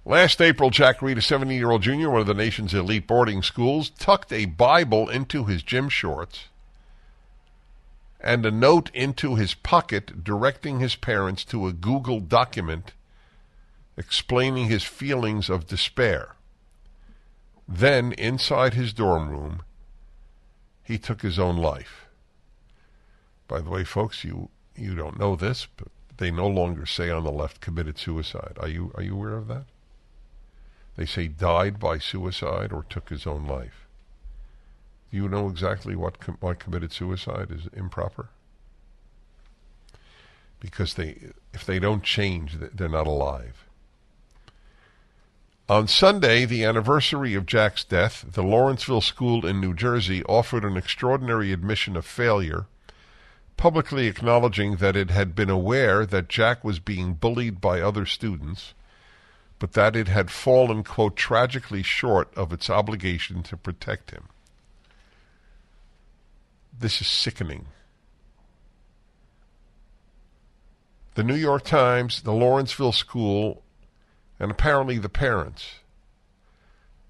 [0.09, 3.43] Last April, Jack Reid, a 17 year old junior, one of the nation's elite boarding
[3.43, 6.45] schools, tucked a Bible into his gym shorts
[8.19, 12.93] and a note into his pocket directing his parents to a Google document
[13.97, 16.33] explaining his feelings of despair.
[17.67, 19.61] Then, inside his dorm room,
[20.83, 22.07] he took his own life.
[23.47, 27.23] By the way, folks, you, you don't know this, but they no longer say on
[27.23, 28.57] the left committed suicide.
[28.59, 29.65] Are you, are you aware of that?
[30.99, 33.87] They say died by suicide or took his own life.
[35.09, 38.27] Do you know exactly what com- why committed suicide is improper?
[40.59, 43.63] Because they, if they don't change, they're not alive.
[45.69, 50.75] On Sunday, the anniversary of Jack's death, the Lawrenceville School in New Jersey offered an
[50.75, 52.65] extraordinary admission of failure,
[53.55, 58.73] publicly acknowledging that it had been aware that Jack was being bullied by other students,
[59.59, 64.29] but that it had fallen, quote, tragically short of its obligation to protect him.
[66.77, 67.67] This is sickening.
[71.15, 73.61] The New York Times, the Lawrenceville School,
[74.39, 75.75] and apparently the parents,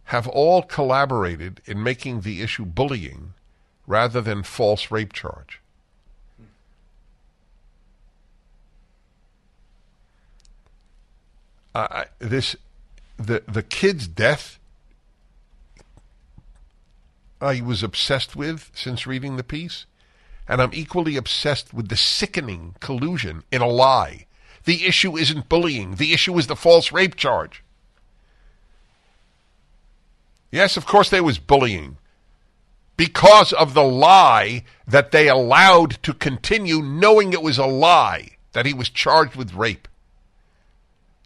[0.05, 3.33] have all collaborated in making the issue bullying
[3.85, 5.58] rather than false rape charge.
[12.19, 12.55] This
[13.17, 14.59] the the kid's death
[17.41, 19.85] I was obsessed with since reading the piece,
[20.47, 24.25] and I'm equally obsessed with the sickening collusion in a lie
[24.69, 25.95] the issue isn't bullying.
[25.95, 27.63] The issue is the false rape charge.
[30.51, 31.97] Yes, of course there was bullying.
[32.95, 38.67] Because of the lie that they allowed to continue, knowing it was a lie that
[38.67, 39.87] he was charged with rape.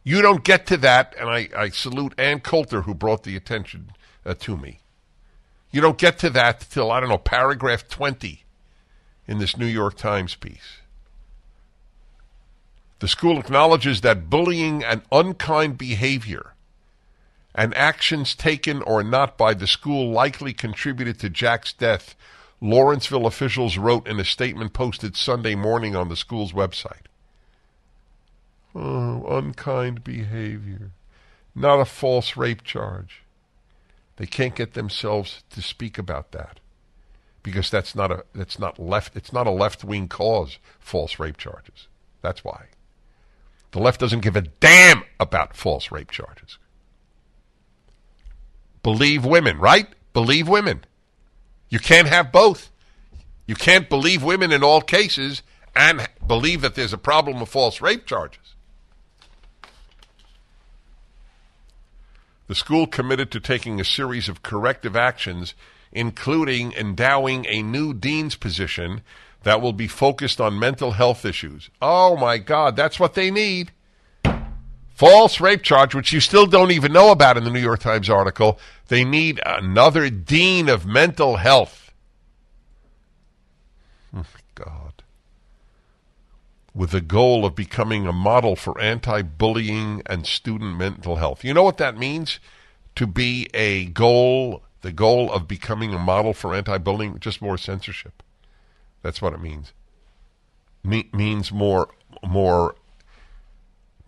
[0.03, 3.91] You don't get to that, and I, I salute Ann Coulter who brought the attention
[4.25, 4.79] uh, to me.
[5.71, 8.43] You don't get to that till, I don't know, paragraph 20
[9.27, 10.77] in this New York Times piece.
[12.99, 16.53] The school acknowledges that bullying and unkind behavior
[17.55, 22.15] and actions taken or not by the school likely contributed to Jack's death,
[22.61, 27.07] Lawrenceville officials wrote in a statement posted Sunday morning on the school's website.
[28.75, 30.91] Oh, unkind behavior.
[31.55, 33.21] Not a false rape charge.
[34.17, 36.59] They can't get themselves to speak about that
[37.41, 41.37] because that's not a that's not left it's not a left wing cause false rape
[41.37, 41.87] charges.
[42.21, 42.67] That's why.
[43.71, 46.57] The left doesn't give a damn about false rape charges.
[48.83, 49.87] Believe women, right?
[50.13, 50.85] Believe women.
[51.69, 52.69] You can't have both.
[53.47, 55.41] You can't believe women in all cases
[55.75, 58.52] and believe that there's a problem with false rape charges.
[62.53, 65.55] The school committed to taking a series of corrective actions,
[65.91, 69.01] including endowing a new dean's position
[69.41, 71.71] that will be focused on mental health issues.
[71.81, 73.71] Oh my God, that's what they need.
[74.93, 78.07] False rape charge, which you still don't even know about in the New York Times
[78.07, 78.59] article.
[78.87, 81.91] They need another dean of mental health.
[84.15, 85.01] Oh God.
[86.75, 91.43] With the goal of becoming a model for anti bullying and student mental health.
[91.43, 92.39] You know what that means?
[92.95, 98.21] To be a goal The goal of becoming a model for anti-bullying, just more censorship.
[99.01, 99.71] That's what it means.
[100.83, 101.87] Me- means more
[102.21, 102.75] more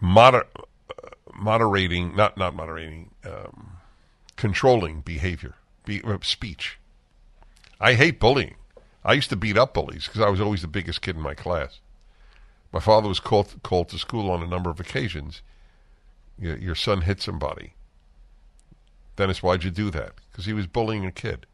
[0.01, 0.47] moder-
[1.33, 3.77] moderating, not not moderating, um,
[4.35, 5.55] controlling behavior,
[5.85, 6.77] be, uh, speech.
[7.79, 8.55] I hate bullying.
[9.03, 11.35] I used to beat up bullies because I was always the biggest kid in my
[11.35, 11.79] class.
[12.75, 15.41] My father was called called to school on a number of occasions.
[16.37, 17.71] Your, your son hit somebody.
[19.15, 20.11] Dennis, why'd you do that?
[20.29, 21.45] Because he was bullying a kid.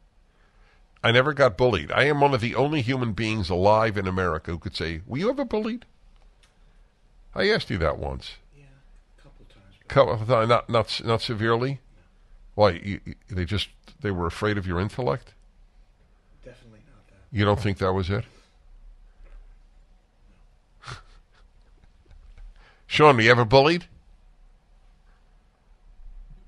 [1.03, 1.91] I never got bullied.
[1.91, 5.19] I am one of the only human beings alive in America who could say, "Were
[5.19, 5.86] you ever bullied?"
[7.36, 8.38] I asked you that once.
[8.57, 8.63] Yeah,
[9.19, 9.76] a couple times.
[9.89, 11.82] Couple of times, not not not severely.
[12.55, 12.72] Why?
[12.72, 13.69] You, you- they just
[14.01, 15.36] they were afraid of your intellect.
[16.43, 17.38] Definitely not that.
[17.38, 18.26] You don't think that was it?
[22.92, 23.86] Sean, were you ever bullied?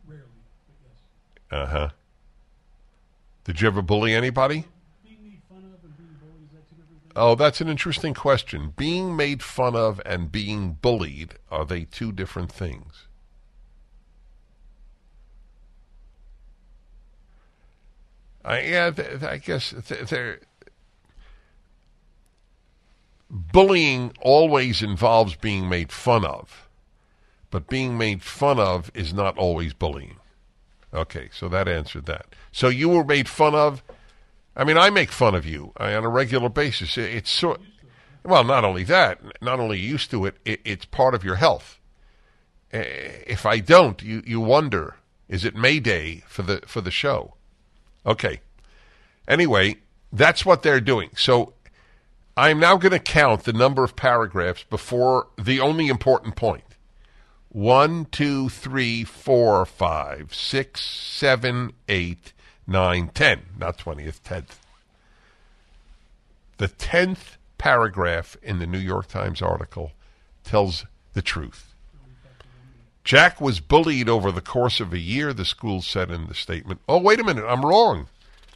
[0.05, 0.23] Rarely,
[1.49, 1.61] yes.
[1.61, 1.89] Uh huh.
[3.45, 4.65] Did you ever bully anybody?
[5.05, 7.13] Being made fun of and being bullied, is that two different things?
[7.15, 8.73] Oh, that's an interesting question.
[8.75, 13.07] Being made fun of and being bullied, are they two different things?
[18.43, 20.41] I, yeah, th- th- I guess th- they're.
[23.35, 26.69] Bullying always involves being made fun of,
[27.49, 30.17] but being made fun of is not always bullying.
[30.93, 32.27] Okay, so that answered that.
[32.51, 33.81] So you were made fun of.
[34.55, 36.95] I mean, I make fun of you on a regular basis.
[36.95, 37.57] It- It's so.
[38.23, 41.79] Well, not only that, not only used to it, it it's part of your health.
[42.71, 42.83] Eh,
[43.25, 47.33] If I don't, you, you wonder, is it Mayday for the for the show?
[48.05, 48.41] Okay.
[49.27, 49.77] Anyway,
[50.11, 51.09] that's what they're doing.
[51.17, 51.53] So
[52.35, 56.63] I'm now going to count the number of paragraphs before the only important point.
[57.49, 62.33] One, two, three, four, five, six, seven, eight,
[62.65, 63.43] nine, ten.
[63.59, 64.59] Not twentieth, tenth.
[66.57, 69.91] The tenth paragraph in the New York Times article
[70.43, 71.75] tells the truth.
[73.03, 76.81] Jack was bullied over the course of a year, the school said in the statement.
[76.89, 78.07] Oh, wait a minute, I'm wrong.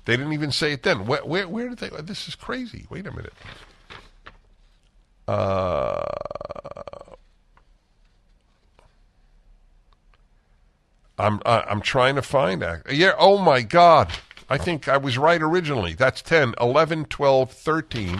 [0.05, 1.05] They didn't even say it then.
[1.05, 1.89] Where, where, where did they?
[2.01, 2.87] This is crazy.
[2.89, 3.33] Wait a minute.
[5.27, 6.03] Uh,
[11.17, 12.91] I'm I'm trying to find that.
[12.91, 13.13] Yeah.
[13.17, 14.11] Oh my God.
[14.49, 15.93] I think I was right originally.
[15.93, 18.19] That's 10, 11, 12, 13,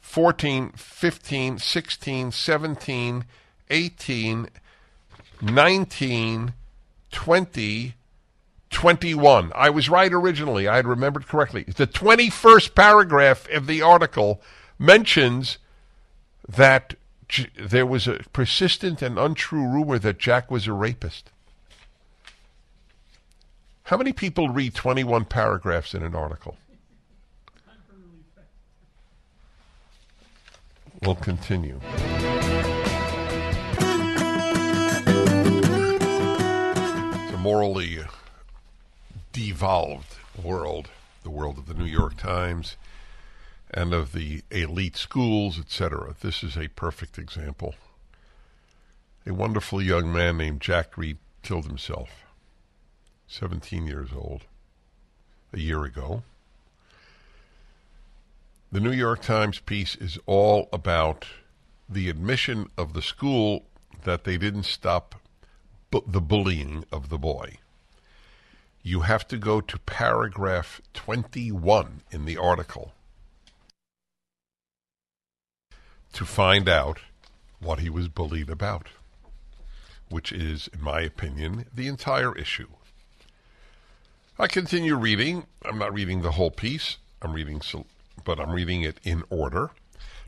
[0.00, 3.24] 14, 15, 16, 17,
[3.68, 4.48] 18,
[5.42, 6.54] 19,
[7.12, 7.94] 20,
[8.70, 9.52] 21.
[9.54, 10.68] I was right originally.
[10.68, 11.64] I had remembered correctly.
[11.64, 14.40] The 21st paragraph of the article
[14.78, 15.58] mentions
[16.56, 16.94] that
[17.28, 21.30] J- there was a persistent and untrue rumor that Jack was a rapist.
[23.84, 26.56] How many people read 21 paragraphs in an article?
[31.02, 31.80] We'll continue.
[37.14, 38.00] It's a morally
[39.32, 40.88] devolved world,
[41.22, 42.76] the world of the New York Times
[43.72, 46.14] and of the elite schools, etc.
[46.20, 47.74] This is a perfect example.
[49.26, 52.24] A wonderful young man named Jack Reid killed himself,
[53.28, 54.42] 17 years old,
[55.52, 56.22] a year ago.
[58.72, 61.26] The New York Times piece is all about
[61.88, 63.64] the admission of the school
[64.04, 65.16] that they didn't stop
[65.90, 67.58] bu- the bullying of the boy.
[68.82, 72.92] You have to go to paragraph 21 in the article
[76.12, 76.98] to find out
[77.60, 78.88] what he was bullied about,
[80.08, 82.68] which is, in my opinion, the entire issue.
[84.38, 85.46] I continue reading.
[85.64, 86.96] I'm not reading the whole piece.
[87.20, 87.60] I'm reading,
[88.24, 89.70] but I'm reading it in order.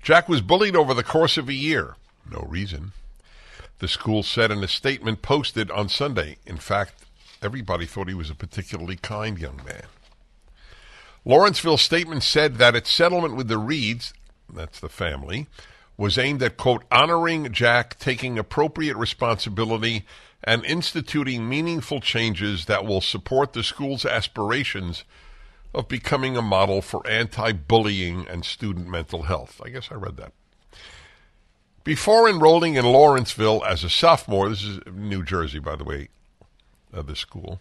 [0.02, 1.96] Jack was bullied over the course of a year.
[2.30, 2.92] No reason.
[3.78, 6.36] The school said in a statement posted on Sunday.
[6.46, 7.04] In fact,
[7.42, 9.84] everybody thought he was a particularly kind young man.
[11.24, 14.12] Lawrenceville's statement said that its settlement with the Reids,
[14.52, 15.46] that's the family,
[15.96, 20.04] was aimed at, quote, honoring Jack, taking appropriate responsibility,
[20.44, 25.04] and instituting meaningful changes that will support the school's aspirations
[25.74, 29.60] of becoming a model for anti bullying and student mental health.
[29.64, 30.32] I guess I read that.
[31.84, 36.08] Before enrolling in Lawrenceville as a sophomore, this is New Jersey, by the way,
[36.94, 37.60] uh, the school,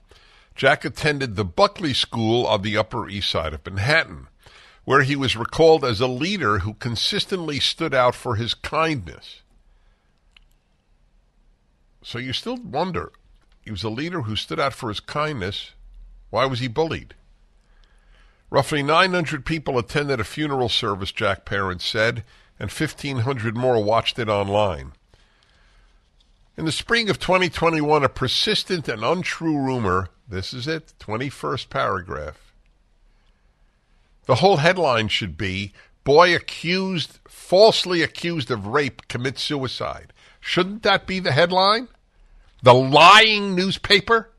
[0.56, 4.28] Jack attended the Buckley School on the Upper East Side of Manhattan,
[4.84, 9.42] where he was recalled as a leader who consistently stood out for his kindness.
[12.04, 13.12] So you still wonder,
[13.62, 15.72] he was a leader who stood out for his kindness.
[16.32, 17.14] Why was he bullied?
[18.50, 22.24] Roughly 900 people attended a funeral service, Jack Parent said,
[22.60, 24.94] and 1,500 more watched it online.
[26.58, 32.51] In the spring of 2021, a persistent and untrue rumor, this is it, 21st paragraph.
[34.32, 35.74] The whole headline should be
[36.06, 40.14] Boy accused, falsely accused of rape commits suicide.
[40.40, 41.90] Shouldn't that be the headline?
[42.64, 44.30] The lying newspaper?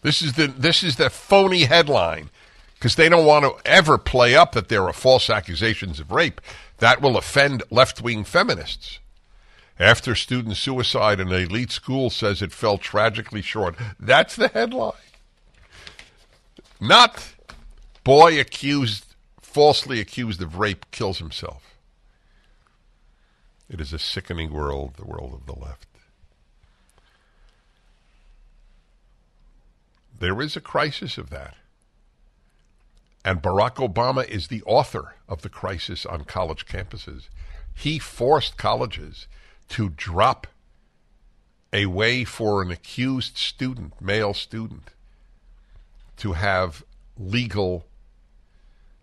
[0.00, 2.30] This is the this is the phony headline
[2.72, 6.40] because they don't want to ever play up that there are false accusations of rape.
[6.78, 8.98] That will offend left-wing feminists.
[9.78, 13.74] After student suicide in an elite school says it fell tragically short.
[14.00, 14.94] That's the headline.
[16.80, 17.33] Not
[18.04, 21.76] boy accused falsely accused of rape kills himself.
[23.70, 25.86] It is a sickening world, the world of the left.
[30.18, 31.54] There is a crisis of that.
[33.24, 37.28] And Barack Obama is the author of the crisis on college campuses.
[37.74, 39.26] He forced colleges
[39.70, 40.46] to drop
[41.72, 44.90] a way for an accused student, male student,
[46.18, 46.84] to have
[47.18, 47.86] legal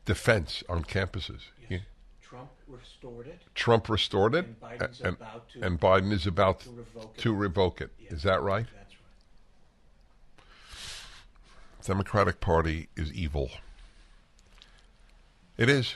[0.05, 1.41] defense on campuses.
[1.69, 1.81] Yes.
[2.21, 3.41] Trump restored it.
[3.55, 7.21] Trump restored it, And Biden's and, about to- and Biden is about to revoke it.
[7.21, 7.91] to revoke it.
[8.09, 8.65] Is that right?
[8.73, 8.93] That's
[11.77, 11.85] right.
[11.85, 13.49] Democratic Party is evil.
[15.57, 15.95] It is.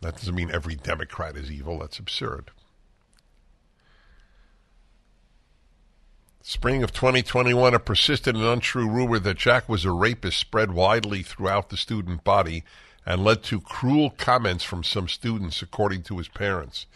[0.00, 1.78] That doesn't mean every Democrat is evil.
[1.80, 2.50] That's absurd.
[6.42, 11.22] Spring of 2021, a persistent and untrue rumor that Jack was a rapist spread widely
[11.22, 12.64] throughout the student body
[13.10, 16.86] and led to cruel comments from some students, according to his parents.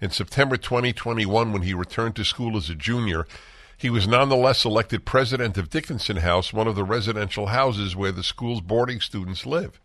[0.00, 3.26] In September 2021, when he returned to school as a junior,
[3.76, 8.22] he was nonetheless elected president of Dickinson House, one of the residential houses where the
[8.22, 9.78] school's boarding students live.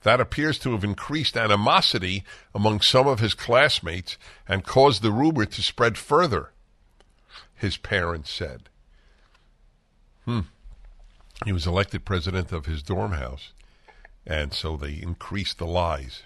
[0.00, 4.16] That appears to have increased animosity among some of his classmates
[4.48, 6.52] and caused the rumor to spread further,
[7.54, 8.70] his parents said.
[10.24, 10.40] Hmm.
[11.44, 13.52] He was elected president of his dorm house,
[14.26, 16.22] and so they increased the lies.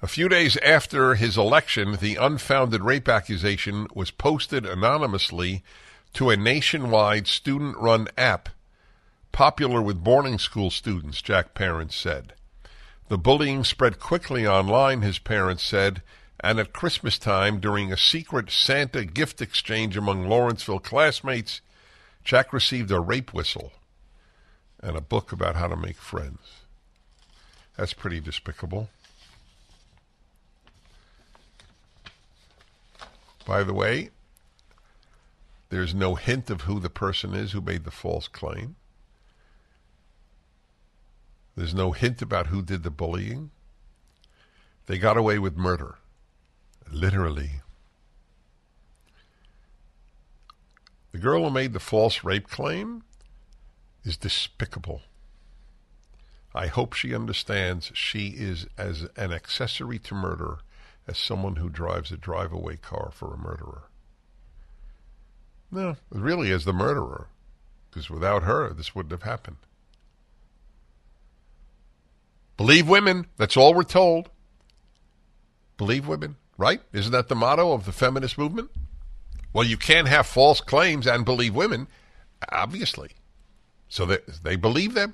[0.00, 5.62] A few days after his election, the unfounded rape accusation was posted anonymously
[6.14, 8.48] to a nationwide student run app
[9.30, 12.34] popular with boarding school students, Jack parents said.
[13.08, 16.02] The bullying spread quickly online, his parents said,
[16.40, 21.60] and at Christmas time, during a secret Santa gift exchange among Lawrenceville classmates,
[22.24, 23.72] Jack received a rape whistle
[24.82, 26.62] and a book about how to make friends.
[27.76, 28.90] That's pretty despicable.
[33.46, 34.10] By the way,
[35.70, 38.76] there's no hint of who the person is who made the false claim.
[41.56, 43.50] There's no hint about who did the bullying.
[44.86, 45.96] They got away with murder.
[46.90, 47.60] Literally.
[51.12, 53.02] The girl who made the false rape claim
[54.04, 55.02] is despicable.
[56.54, 60.58] I hope she understands she is as an accessory to murder
[61.06, 63.84] as someone who drives a drive away car for a murderer.
[65.70, 67.28] No, really as the murderer,
[67.90, 69.56] because without her, this wouldn't have happened.
[72.58, 73.26] Believe women.
[73.38, 74.28] That's all we're told.
[75.78, 76.80] Believe women, right?
[76.92, 78.70] Isn't that the motto of the feminist movement?
[79.52, 81.88] Well, you can't have false claims and believe women,
[82.50, 83.12] obviously.
[83.92, 85.12] So they, they believe them.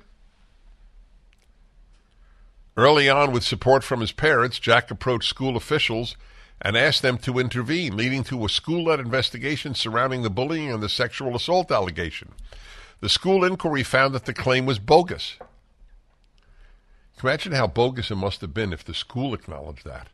[2.77, 6.15] Early on, with support from his parents, Jack approached school officials
[6.61, 10.81] and asked them to intervene, leading to a school led investigation surrounding the bullying and
[10.81, 12.31] the sexual assault allegation.
[13.01, 15.35] The school inquiry found that the claim was bogus.
[17.21, 20.07] Imagine how bogus it must have been if the school acknowledged that.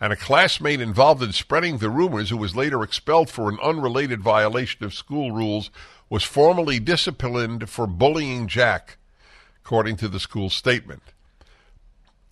[0.00, 4.22] And a classmate involved in spreading the rumors, who was later expelled for an unrelated
[4.22, 5.70] violation of school rules,
[6.08, 8.98] was formally disciplined for bullying Jack,
[9.64, 11.02] according to the school statement.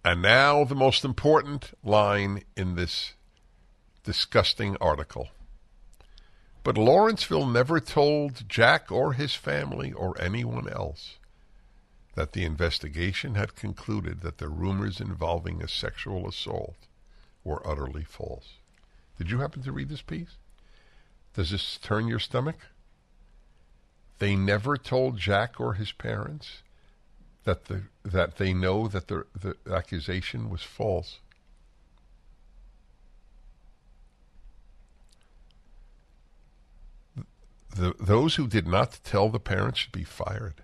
[0.04, 3.14] And now the most important line in this
[4.04, 5.30] disgusting article.
[6.62, 11.18] But Lawrenceville never told Jack or his family or anyone else
[12.14, 16.76] that the investigation had concluded that the rumors involving a sexual assault
[17.42, 18.58] were utterly false.
[19.18, 20.36] Did you happen to read this piece?
[21.34, 22.56] Does this turn your stomach?
[24.24, 26.62] They never told Jack or his parents
[27.44, 31.20] that the that they know that the the accusation was false.
[37.76, 40.62] the, those who did not tell the parents should be fired.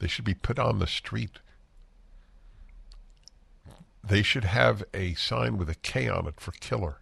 [0.00, 1.38] They should be put on the street.
[4.02, 6.98] They should have a sign with a K on it for killer.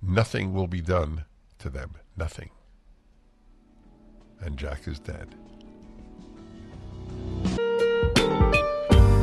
[0.00, 1.26] Nothing will be done
[1.58, 1.96] to them.
[2.16, 2.48] Nothing.
[4.40, 5.28] And Jack is dead.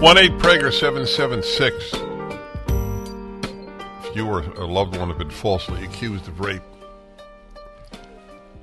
[0.02, 1.94] 1 8 Prager 776.
[4.04, 6.62] If you or a loved one have been falsely accused of rape,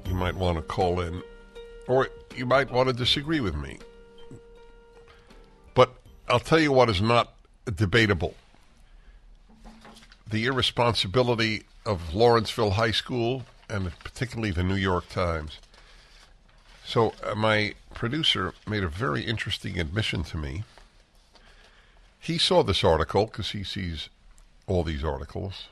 [0.07, 1.23] you might want to call in,
[1.87, 3.79] or you might want to disagree with me.
[5.75, 5.95] But
[6.29, 7.35] I'll tell you what is not
[7.77, 8.35] debatable
[10.31, 15.59] the irresponsibility of Lawrenceville High School and particularly the New York Times.
[16.89, 20.65] So, uh, my producer made a very interesting admission to me.
[22.19, 24.09] He saw this article because he sees
[24.67, 25.69] all these articles,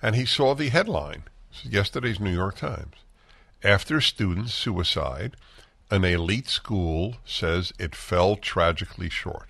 [0.00, 1.24] and he saw the headline
[1.64, 2.94] yesterday's New York Times.
[3.64, 5.34] After student suicide,
[5.90, 9.48] an elite school says it fell tragically short.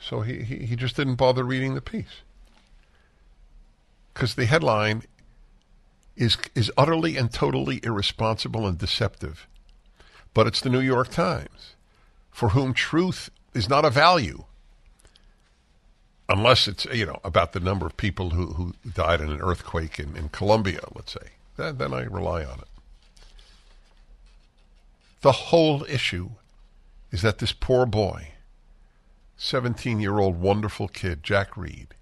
[0.00, 2.22] So he, he, he just didn't bother reading the piece.
[4.14, 5.02] Because the headline
[6.18, 9.46] is, is utterly and totally irresponsible and deceptive.
[10.34, 11.74] But it's the New York Times,
[12.30, 14.44] for whom truth is not a value
[16.28, 19.98] unless it's you know about the number of people who, who died in an earthquake
[19.98, 22.68] in, in Colombia, let's say, then, then I rely on it.
[25.22, 26.30] The whole issue
[27.10, 28.32] is that this poor boy,
[29.36, 31.94] 17 year old wonderful kid, Jack Reid,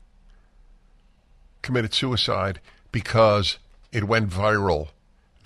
[1.62, 2.60] committed suicide
[2.92, 3.58] because
[3.96, 4.88] it went viral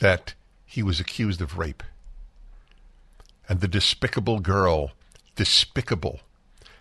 [0.00, 0.34] that
[0.66, 1.84] he was accused of rape.
[3.48, 4.90] And the despicable girl,
[5.36, 6.18] despicable,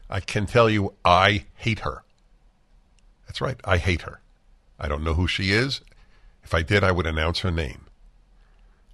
[0.10, 2.02] I can tell you, I hate her.
[3.28, 4.20] That's right, I hate her.
[4.80, 5.82] I don't know who she is.
[6.44, 7.86] If I did, I would announce her name.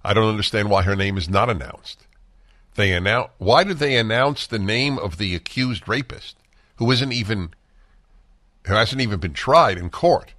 [0.04, 2.06] I don't understand why her name is not announced.
[2.74, 6.36] They announce why did they announce the name of the accused rapist
[6.76, 7.54] who isn't even
[8.66, 10.34] who hasn't even been tried in court,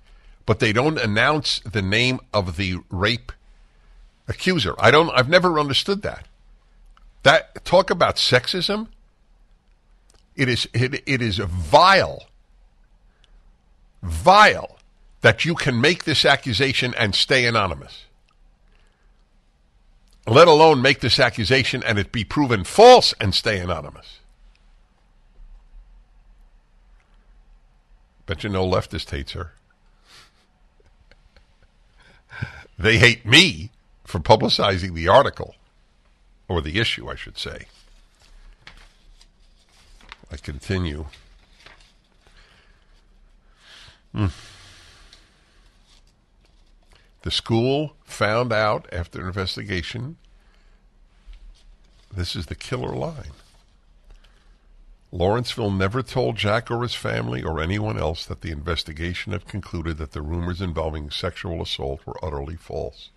[0.47, 3.31] but they don't announce the name of the rape
[4.27, 4.73] accuser.
[4.79, 6.25] I don't I've never understood that.
[7.21, 8.87] That talk about sexism
[10.35, 12.27] it is it, it is vile,
[14.01, 14.77] vile
[15.21, 18.05] that you can make this accusation and stay anonymous.
[20.25, 24.19] Let alone make this accusation and it be proven false and stay anonymous.
[28.25, 29.53] Bet you no leftist hates her.
[32.77, 33.71] They hate me
[34.03, 35.55] for publicizing the article,
[36.47, 37.65] or the issue, I should say.
[40.31, 41.05] I continue.
[44.15, 44.31] Mm.
[47.23, 50.17] The school found out after investigation
[52.13, 53.33] this is the killer line.
[55.17, 59.97] Lawrenceville never told Jack or his family or anyone else that the investigation had concluded
[59.97, 63.09] that the rumors involving sexual assault were utterly false.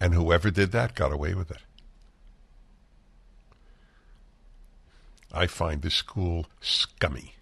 [0.00, 1.58] And whoever did that got away with it.
[5.30, 7.34] I find this school scummy.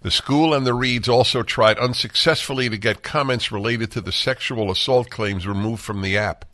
[0.00, 4.70] The school and the Reids also tried unsuccessfully to get comments related to the sexual
[4.70, 6.46] assault claims removed from the app.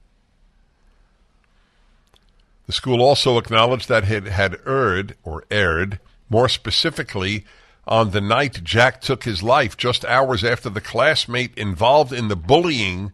[2.66, 6.00] The school also acknowledged that it had erred, or erred,
[6.30, 7.44] more specifically,
[7.86, 12.36] on the night Jack took his life, just hours after the classmate involved in the
[12.36, 13.12] bullying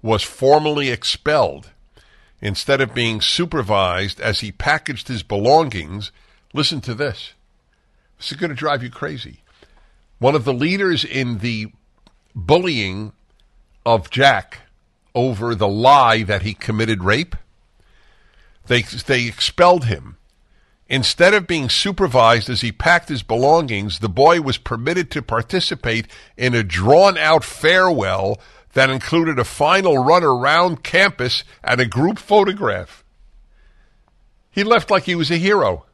[0.00, 1.70] was formally expelled.
[2.40, 6.12] Instead of being supervised as he packaged his belongings,
[6.52, 7.32] listen to this.
[8.18, 9.40] This is going to drive you crazy.
[10.18, 11.72] One of the leaders in the
[12.34, 13.12] bullying
[13.84, 14.60] of Jack
[15.14, 17.34] over the lie that he committed rape,
[18.66, 20.16] they, they expelled him.
[20.88, 26.06] Instead of being supervised as he packed his belongings, the boy was permitted to participate
[26.36, 28.38] in a drawn out farewell
[28.74, 33.02] that included a final run around campus and a group photograph.
[34.50, 35.86] He left like he was a hero.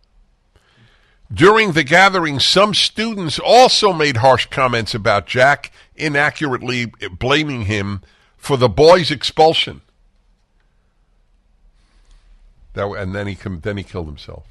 [1.33, 8.03] During the gathering, some students also made harsh comments about Jack, inaccurately blaming him
[8.37, 9.83] for the boy's expulsion.
[12.75, 14.47] That and then he then he killed himself.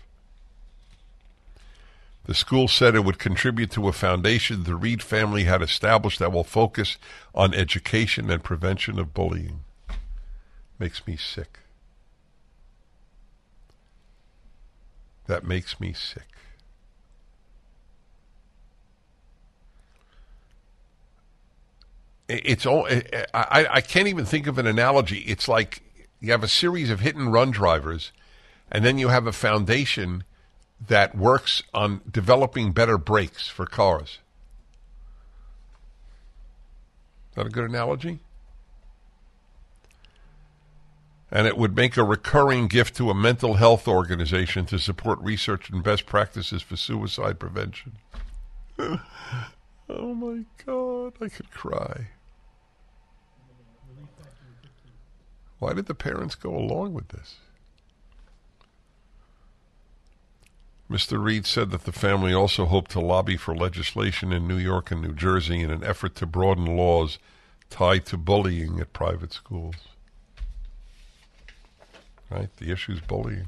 [2.25, 6.31] The school said it would contribute to a foundation the Reid family had established that
[6.31, 6.97] will focus
[7.33, 9.61] on education and prevention of bullying.
[10.77, 11.59] Makes me sick.
[15.25, 16.27] That makes me sick.
[22.27, 22.87] It's all
[23.33, 25.19] I, I can't even think of an analogy.
[25.21, 25.81] It's like
[26.19, 28.11] you have a series of hit and run drivers,
[28.71, 30.23] and then you have a foundation
[30.87, 34.19] that works on developing better brakes for cars.
[37.31, 38.19] Is that a good analogy?
[41.31, 45.69] And it would make a recurring gift to a mental health organization to support research
[45.69, 47.93] and best practices for suicide prevention.
[48.79, 48.99] oh
[49.89, 52.07] my God, I could cry.
[55.59, 57.35] Why did the parents go along with this?
[60.89, 61.23] Mr.
[61.23, 65.01] Reid said that the family also hoped to lobby for legislation in New York and
[65.01, 67.19] New Jersey in an effort to broaden laws
[67.69, 69.75] tied to bullying at private schools.
[72.31, 72.49] Right?
[72.57, 73.47] The issue is bullying.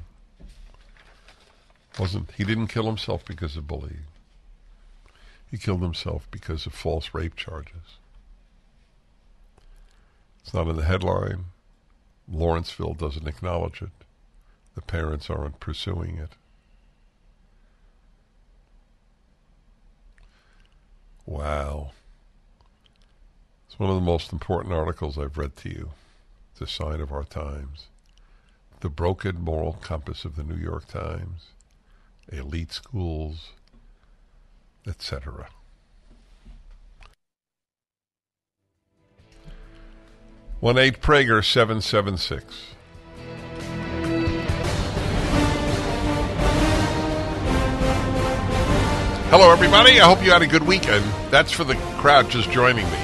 [1.98, 4.04] Wasn't he didn't kill himself because of bullying.
[5.50, 7.98] He killed himself because of false rape charges.
[10.42, 11.46] It's not in the headline.
[12.32, 13.90] Lawrenceville doesn't acknowledge it.
[14.74, 16.30] The parents aren't pursuing it.
[21.26, 21.90] Wow.
[23.66, 25.90] It's one of the most important articles I've read to you.
[26.52, 27.88] It's a sign of our times.
[28.80, 31.50] The broken moral compass of the New York Times,
[32.32, 33.50] elite schools,
[34.86, 35.48] etc.
[40.62, 42.44] One eight Prager seven seven six.
[49.28, 50.00] Hello, everybody.
[50.00, 51.04] I hope you had a good weekend.
[51.32, 52.98] That's for the crowd just joining me.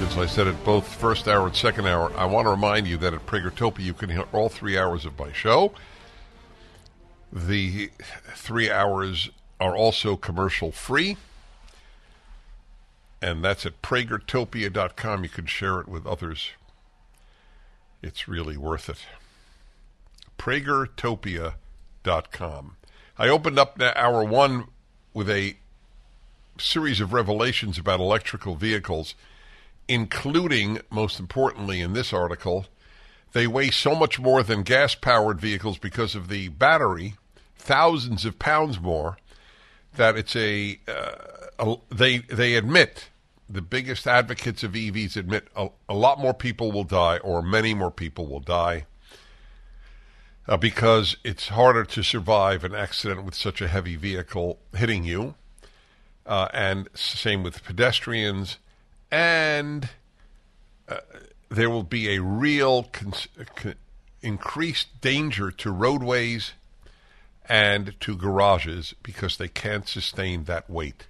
[0.00, 2.96] Since I said it both first hour and second hour, I want to remind you
[2.96, 5.72] that at Pragertopia you can hear all three hours of my show.
[7.32, 7.92] The
[8.34, 11.18] three hours are also commercial free.
[13.22, 15.22] And that's at pragertopia.com.
[15.22, 16.50] You can share it with others.
[18.04, 18.98] It's really worth it.
[20.36, 22.76] pragertopia.com.
[23.16, 24.66] I opened up hour one
[25.14, 25.56] with a
[26.58, 29.14] series of revelations about electrical vehicles,
[29.88, 32.66] including, most importantly, in this article,
[33.32, 37.14] they weigh so much more than gas powered vehicles because of the battery,
[37.56, 39.16] thousands of pounds more,
[39.96, 41.14] that it's a, uh,
[41.58, 43.08] a they they admit
[43.48, 47.74] the biggest advocates of EVs admit a, a, lot more people will die, or many
[47.74, 48.86] more people will die,
[50.48, 55.34] uh, because it's harder to survive an accident with such a heavy vehicle hitting you.
[56.26, 58.56] Uh, and same with pedestrians.
[59.10, 59.90] And
[60.88, 60.96] uh,
[61.50, 63.12] there will be a real con-
[63.54, 63.74] con-
[64.22, 66.52] increased danger to roadways
[67.46, 71.06] and to garages because they can't sustain that weight.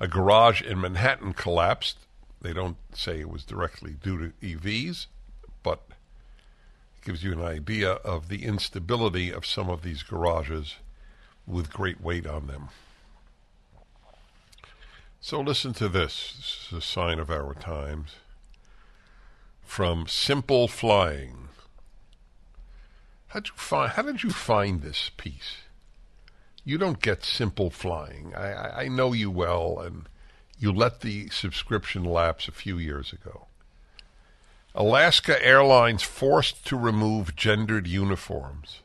[0.00, 1.98] A garage in Manhattan collapsed.
[2.40, 5.06] They don't say it was directly due to EVs,
[5.62, 10.76] but it gives you an idea of the instability of some of these garages
[11.46, 12.68] with great weight on them.
[15.20, 16.34] So listen to this.
[16.36, 18.16] This is a sign of our times.
[19.62, 21.48] From Simple Flying.
[23.28, 25.56] How'd you find, how did you find this piece?
[26.68, 28.34] You don't get Simple Flying.
[28.36, 30.06] I, I, know you well, and
[30.58, 33.46] you let the subscription lapse a few years ago.
[34.74, 38.82] Alaska Airlines forced to remove gendered uniforms.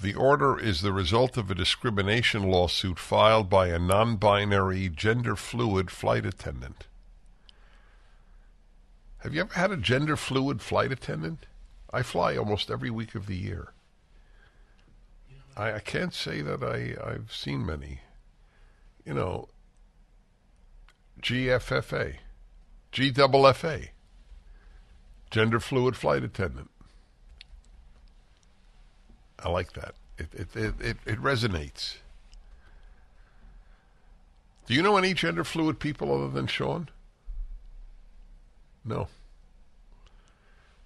[0.00, 5.34] The order is the result of a discrimination lawsuit filed by a non binary, gender
[5.34, 6.86] fluid flight attendant.
[9.24, 11.46] Have you ever had a gender fluid flight attendant?
[11.92, 13.72] I fly almost every week of the year.
[15.56, 18.00] I, I can't say that I, I've seen many.
[19.04, 19.48] You know,
[21.20, 22.16] GFFA,
[22.92, 23.88] GFFA,
[25.30, 26.70] gender fluid flight attendant.
[29.38, 29.94] I like that.
[30.16, 31.96] It it, it, it, it resonates.
[34.66, 36.88] Do you know any gender fluid people other than Sean?
[38.84, 39.08] No.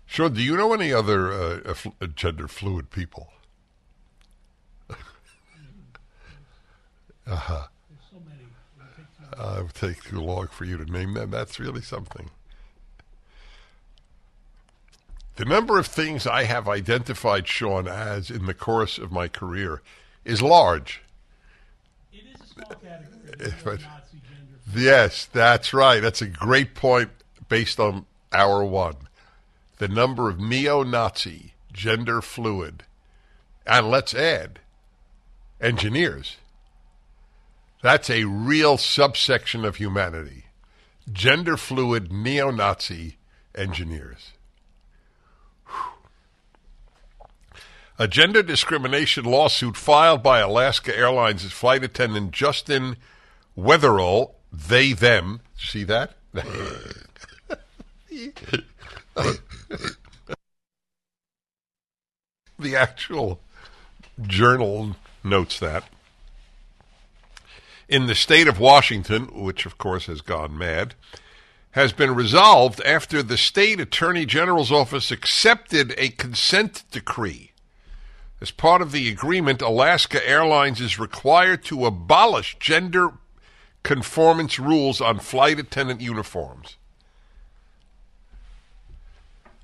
[0.07, 3.29] Sean, do you know any other uh, uh, gender fluid people?
[7.29, 7.67] Uh-huh.
[8.11, 8.17] So
[9.39, 11.31] Uh, it would take too long for you to name them.
[11.31, 12.31] That's really something.
[15.37, 19.83] The number of things I have identified Sean as in the course of my career
[20.25, 21.03] is large.
[22.13, 23.15] It is a small category.
[23.65, 23.81] But,
[24.75, 26.01] yes, that's right.
[26.01, 27.11] That's a great point
[27.49, 28.97] based on hour one
[29.79, 32.83] the number of neo Nazi, gender fluid,
[33.65, 34.59] and let's add
[35.61, 36.37] engineers.
[37.81, 40.47] That's a real subsection of humanity.
[41.11, 43.17] gender fluid neo Nazi
[43.55, 44.33] engineers.
[47.99, 52.97] A gender discrimination lawsuit filed by Alaska Airlines' flight attendant Justin
[53.57, 56.15] Wetherell, they, them, see that?
[56.33, 56.45] the
[62.77, 63.41] actual
[64.21, 65.85] journal notes that.
[67.89, 70.95] In the state of Washington, which of course has gone mad,
[71.71, 77.53] has been resolved after the state attorney general's office accepted a consent decree.
[78.41, 83.15] As part of the agreement, Alaska Airlines is required to abolish gender
[83.83, 86.77] conformance rules on flight attendant uniforms.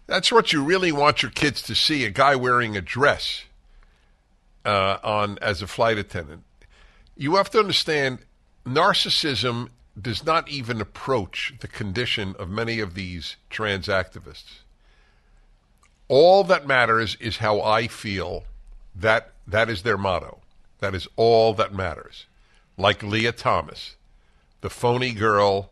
[0.06, 3.44] That's what you really want your kids to see a guy wearing a dress
[4.64, 6.42] uh, on as a flight attendant.
[7.16, 8.20] You have to understand
[8.66, 9.68] narcissism
[10.00, 14.60] does not even approach the condition of many of these trans activists.
[16.08, 18.44] All that matters is how I feel.
[18.94, 20.40] That that is their motto.
[20.80, 22.26] That is all that matters.
[22.76, 23.96] Like Lia Thomas,
[24.60, 25.70] the phony girl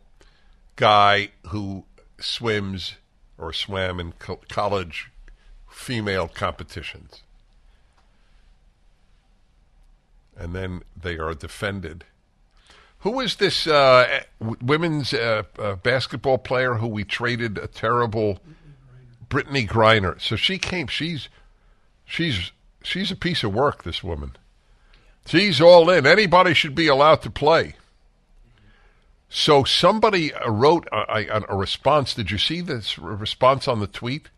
[0.75, 1.83] guy who
[2.19, 2.95] swims
[3.37, 5.11] or swam in co- college
[5.69, 7.21] female competitions.
[10.37, 12.05] And then they are defended.
[13.03, 18.39] Who is this uh, women's uh, uh, basketball player who we traded a terrible
[19.29, 20.19] Brittney Griner?
[20.21, 20.87] So she came.
[20.87, 21.27] She's
[22.05, 23.83] she's she's a piece of work.
[23.83, 24.37] This woman.
[25.25, 26.07] She's all in.
[26.07, 27.75] Anybody should be allowed to play.
[29.27, 32.13] So somebody wrote a, a, a, response.
[32.13, 34.29] Did you see this response on the tweet?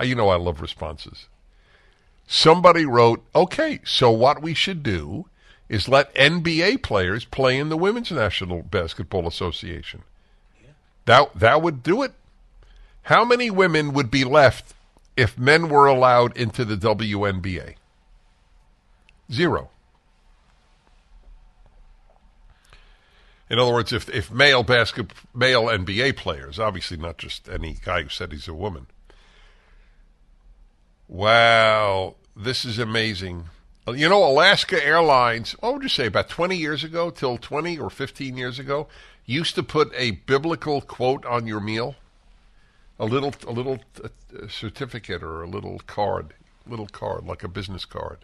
[0.00, 1.28] Uh, you know I love responses.
[2.26, 5.26] Somebody wrote, "Okay, so what we should do
[5.68, 10.02] is let NBA players play in the Women's National Basketball Association.
[11.04, 12.12] That that would do it.
[13.02, 14.74] How many women would be left
[15.16, 17.76] if men were allowed into the WNBA?
[19.32, 19.70] Zero.
[23.50, 28.02] In other words, if if male basket male NBA players, obviously not just any guy
[28.02, 28.86] who said he's a woman.
[31.08, 33.44] Wow, this is amazing.
[33.92, 37.90] You know, Alaska Airlines, what would you say, about 20 years ago, till 20 or
[37.90, 38.88] 15 years ago,
[39.24, 41.96] used to put a biblical quote on your meal?
[42.98, 44.08] A little, a little uh,
[44.48, 46.34] certificate or a little card,
[46.66, 48.18] little card, like a business card.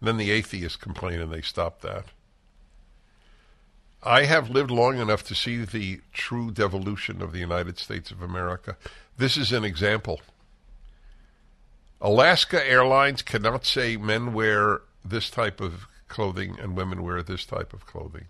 [0.00, 2.06] And then the atheists complained and they stopped that.
[4.02, 8.20] I have lived long enough to see the true devolution of the United States of
[8.20, 8.76] America.
[9.16, 10.20] This is an example.
[12.02, 17.72] Alaska Airlines cannot say men wear this type of clothing and women wear this type
[17.72, 18.26] of clothing.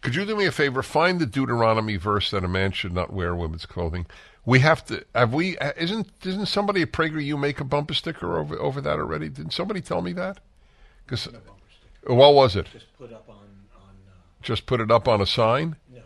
[0.00, 0.82] Could you do me a favor?
[0.82, 4.06] Find the Deuteronomy verse that a man should not wear women's clothing.
[4.46, 5.04] We have to.
[5.14, 5.58] Have we?
[5.76, 9.28] Isn't isn't somebody at PragerU make a bumper sticker over over that already?
[9.28, 10.38] Didn't somebody tell me that?
[11.04, 11.28] Because
[12.06, 12.66] what was it?
[12.72, 13.42] Just put up on on.
[14.06, 15.76] Uh, Just put it up on a sign.
[15.92, 16.00] No,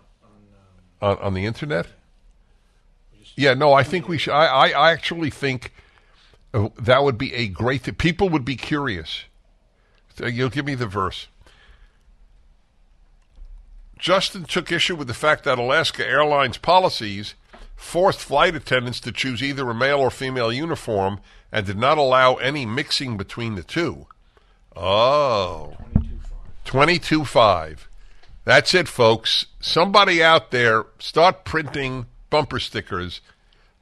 [1.03, 1.87] on um, on, on the internet.
[1.87, 1.93] Yeah,
[3.37, 4.33] no, I think we should.
[4.33, 5.73] I, I actually think
[6.55, 7.95] uh, that would be a great thing.
[7.95, 9.25] People would be curious.
[10.19, 11.29] You'll give me the verse.
[13.99, 17.35] Justin took issue with the fact that Alaska Airlines policies
[17.77, 22.35] forced flight attendants to choose either a male or female uniform and did not allow
[22.35, 24.07] any mixing between the two.
[24.75, 25.77] Oh.
[26.65, 27.79] 22.5.
[28.45, 29.47] That's it, folks.
[29.61, 33.21] Somebody out there, start printing bumper stickers,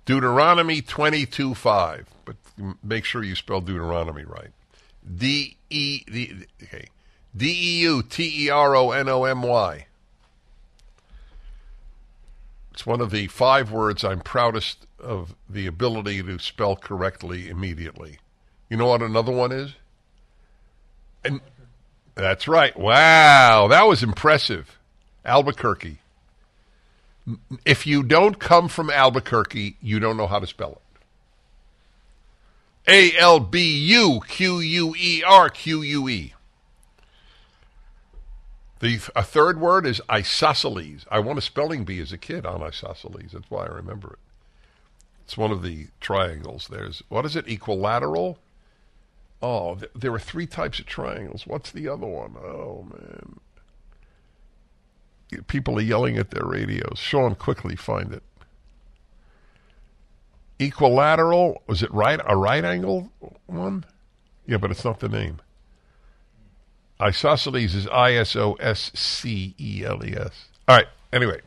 [0.05, 2.07] Deuteronomy 22 5.
[2.27, 2.37] But
[2.83, 4.51] make sure you spell Deuteronomy right.
[5.17, 6.03] D E
[6.63, 6.89] okay.
[7.35, 9.87] D E U T E R O N O M Y.
[12.73, 18.19] It's one of the five words I'm proudest of the ability to spell correctly immediately.
[18.69, 19.75] You know what another one is?
[21.25, 21.41] And
[22.15, 22.77] that's right.
[22.77, 24.79] Wow, that was impressive.
[25.25, 26.00] Albuquerque.
[27.65, 30.83] If you don't come from Albuquerque, you don't know how to spell it.
[32.89, 36.35] A L B U Q U E R Q U E.
[38.81, 41.07] The a third word is isosceles.
[41.11, 43.33] I won a spelling bee as a kid on isosceles.
[43.33, 44.19] That's why I remember it.
[45.25, 46.69] It's one of the triangles.
[46.69, 47.47] There's what is it?
[47.47, 48.39] Equilateral.
[49.43, 51.47] Oh, th- there are three types of triangles.
[51.47, 52.37] What's the other one?
[52.37, 53.41] Oh man
[55.47, 56.99] people are yelling at their radios.
[56.99, 58.23] Sean, quickly find it.
[60.59, 62.21] Equilateral, was it right?
[62.27, 63.11] A right angle
[63.47, 63.85] one?
[64.47, 65.41] Yeah, but it's not the name.
[67.01, 70.49] Isosceles is I S O S C E L E S.
[70.69, 71.41] All right, Anyway,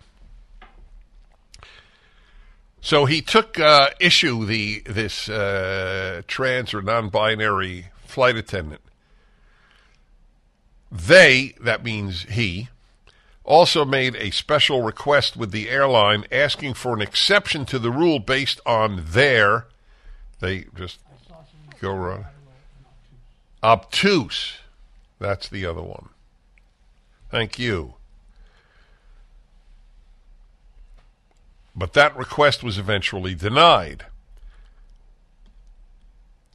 [2.82, 8.82] so he took uh, issue the this uh, trans or non-binary flight attendant.
[10.92, 12.68] They, that means he,
[13.44, 18.20] also made a special request with the airline asking for an exception to the rule
[18.20, 19.68] based on their.
[20.40, 20.99] They just
[21.80, 22.26] go around.
[23.61, 24.57] Obtuse.
[25.20, 26.10] That's the other one.
[27.30, 27.95] Thank you.
[31.76, 34.06] But that request was eventually denied.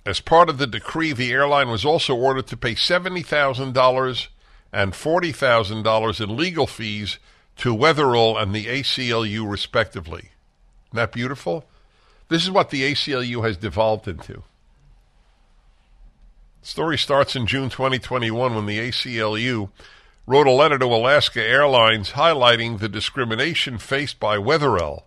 [0.06, 4.28] As part of the decree, the airline was also ordered to pay $70,000
[4.72, 7.18] and $40,000 in legal fees
[7.56, 10.30] to Wetherell and the ACLU, respectively.
[10.88, 11.64] Isn't that beautiful?
[12.28, 14.42] This is what the ACLU has devolved into.
[16.60, 19.70] The story starts in June 2021 when the ACLU
[20.26, 25.04] wrote a letter to Alaska Airlines highlighting the discrimination faced by Wetherell,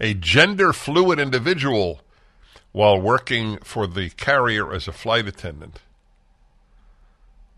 [0.00, 2.00] a gender fluid individual,
[2.72, 5.80] while working for the carrier as a flight attendant.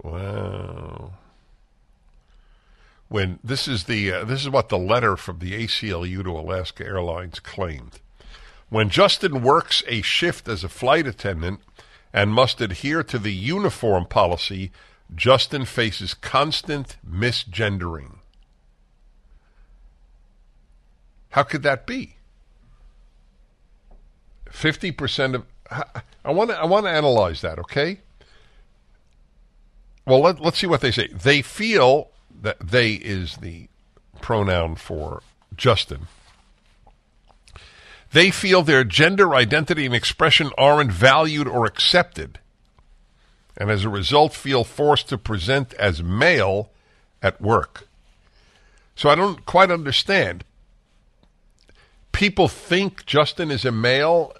[0.02, 1.12] Wow.
[3.08, 6.84] When this is the uh, this is what the letter from the ACLU to Alaska
[6.84, 8.00] Airlines claimed.
[8.68, 11.60] When Justin works a shift as a flight attendant
[12.12, 14.70] and must adhere to the uniform policy,
[15.14, 18.18] Justin faces constant misgendering.
[21.30, 22.16] How could that be?
[24.50, 25.44] 50% of
[26.24, 28.00] I want to I want to analyze that, okay?
[30.06, 31.08] Well, let, let's see what they say.
[31.08, 32.10] They feel
[32.42, 33.68] that they is the
[34.20, 35.22] pronoun for
[35.56, 36.08] Justin.
[38.12, 42.38] They feel their gender identity and expression aren't valued or accepted,
[43.56, 46.70] and as a result, feel forced to present as male
[47.22, 47.86] at work.
[48.96, 50.44] So I don't quite understand.
[52.12, 54.34] People think Justin is a male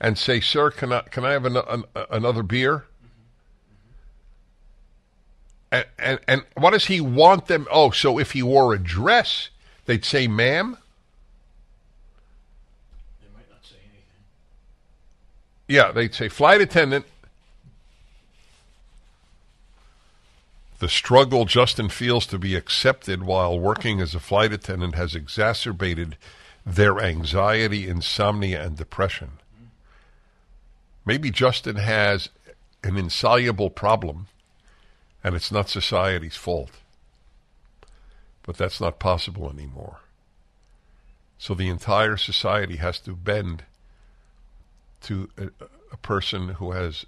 [0.00, 2.86] and say, "Sir, can I can I have an, an, another beer?"
[5.72, 7.66] And, and and what does he want them?
[7.70, 9.48] Oh, so if he wore a dress,
[9.86, 10.76] they'd say, "Ma'am."
[13.22, 14.04] They might not say anything.
[15.66, 17.06] Yeah, they'd say, "Flight attendant."
[20.78, 26.18] The struggle Justin feels to be accepted while working as a flight attendant has exacerbated
[26.66, 29.38] their anxiety, insomnia, and depression.
[29.54, 29.66] Mm-hmm.
[31.06, 32.28] Maybe Justin has
[32.82, 34.26] an insoluble problem
[35.24, 36.70] and it's not society's fault.
[38.42, 40.00] But that's not possible anymore.
[41.38, 43.64] So the entire society has to bend
[45.02, 45.48] to a,
[45.92, 47.04] a person who has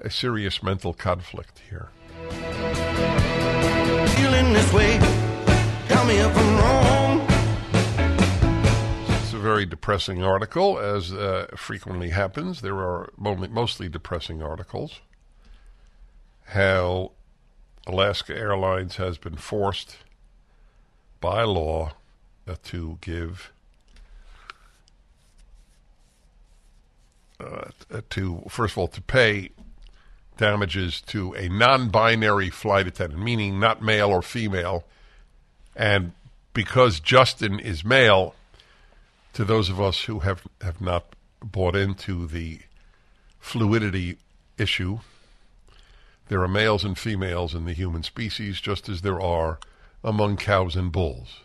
[0.00, 1.88] a serious mental conflict here.
[4.16, 4.98] Feeling this way,
[5.88, 7.26] tell me if I'm wrong.
[9.22, 12.60] It's a very depressing article, as uh, frequently happens.
[12.60, 15.00] There are mostly depressing articles.
[16.50, 17.12] How
[17.86, 19.98] Alaska Airlines has been forced
[21.20, 21.92] by law
[22.64, 23.52] to give
[27.38, 27.70] uh,
[28.10, 29.50] to first of all to pay
[30.36, 34.84] damages to a non-binary flight attendant, meaning not male or female,
[35.76, 36.12] and
[36.52, 38.34] because Justin is male,
[39.34, 42.60] to those of us who have have not bought into the
[43.38, 44.16] fluidity
[44.58, 44.98] issue,
[46.30, 49.58] there are males and females in the human species, just as there are
[50.04, 51.40] among cows and bulls.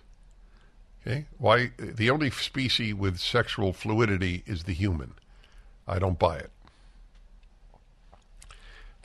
[1.01, 1.25] Okay?
[1.39, 5.15] Why the only species with sexual fluidity is the human.
[5.87, 6.51] I don't buy it.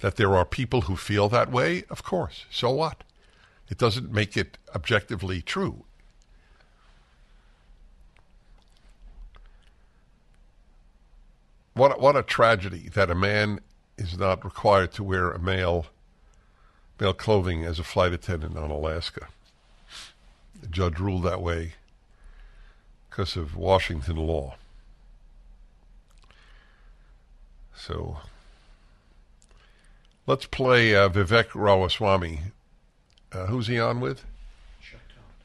[0.03, 2.45] That there are people who feel that way, of course.
[2.51, 3.03] So what?
[3.71, 5.85] It doesn't make it objectively true.
[11.73, 13.61] What what a tragedy that a man
[14.01, 15.87] is not required to wear a male
[16.99, 19.29] male clothing as a flight attendant on Alaska.
[20.61, 21.75] The judge ruled that way
[23.09, 24.57] because of Washington law.
[27.75, 28.19] So
[30.27, 32.41] let's play uh, Vivek Ramaswamy.
[33.33, 34.25] Uh, who's he on with?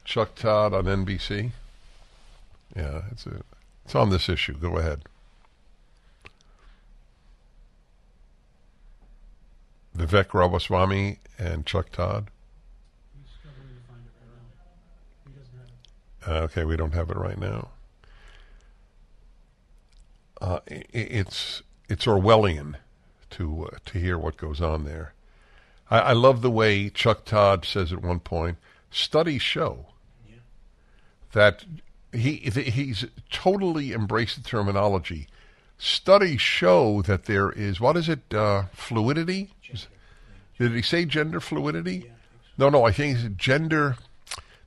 [0.04, 1.52] Chuck Todd on NBC.
[2.76, 3.42] Yeah, it's a,
[3.84, 4.54] it's on this issue.
[4.54, 5.02] Go ahead.
[9.96, 12.30] Vivek Ramaswamy and Chuck Todd.
[16.26, 17.68] Uh, okay, we don't have it right now.
[20.40, 22.74] Uh, it, it's it's Orwellian
[23.30, 25.14] to uh, to hear what goes on there.
[25.88, 28.58] I, I, love the way Chuck Todd says at one point,
[28.90, 29.86] "Studies show."
[31.36, 31.66] that
[32.12, 35.28] he he's totally embraced the terminology.
[35.76, 38.32] Studies show that there is what is it?
[38.32, 39.50] Uh, fluidity.
[40.58, 42.10] Did he say gender fluidity?
[42.58, 42.84] No, no.
[42.84, 43.96] I think it's gender.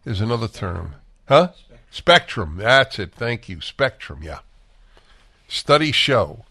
[0.03, 0.95] There's another term,
[1.27, 1.49] huh?
[1.91, 2.57] Spectrum.
[2.57, 3.13] That's it.
[3.13, 3.61] Thank you.
[3.61, 4.19] Spectrum.
[4.21, 4.39] Yeah.
[5.47, 6.45] Studies show.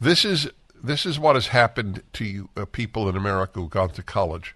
[0.00, 0.48] This is
[0.82, 4.54] this is what has happened to you, uh, people in America who've gone to college.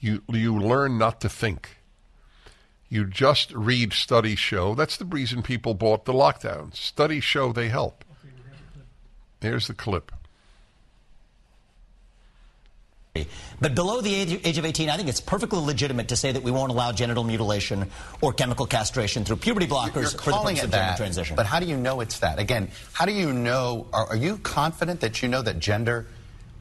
[0.00, 1.76] You you learn not to think.
[2.88, 4.74] You just read studies show.
[4.74, 6.76] That's the reason people bought the lockdowns.
[6.76, 8.04] Studies show they help.
[9.40, 10.12] Here's the clip.
[13.60, 16.42] But below the age, age of 18, I think it's perfectly legitimate to say that
[16.42, 17.90] we won't allow genital mutilation
[18.22, 21.36] or chemical castration through puberty blockers You're for the purpose it of gender that, transition.
[21.36, 22.38] But how do you know it's that?
[22.38, 23.86] Again, how do you know?
[23.92, 26.06] Are, are you confident that you know that gender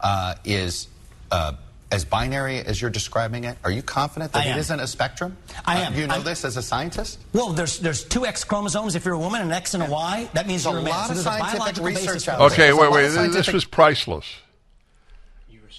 [0.02, 0.90] uh, is
[1.32, 1.54] uh,
[1.90, 3.58] as binary as you're describing it?
[3.64, 4.60] Are you confident that I it am.
[4.60, 5.38] isn't a spectrum?
[5.66, 5.96] I Uh, am.
[5.96, 7.18] you know I'm- this as a scientist?
[7.32, 10.30] Well, there's there's two X chromosomes if you're a woman, an X and a Y.
[10.34, 10.94] That means There's you're a a man.
[10.94, 12.48] lot So of there's a scientific research out there.
[12.48, 13.32] Okay, There's wait, wait.
[13.32, 14.26] This was priceless.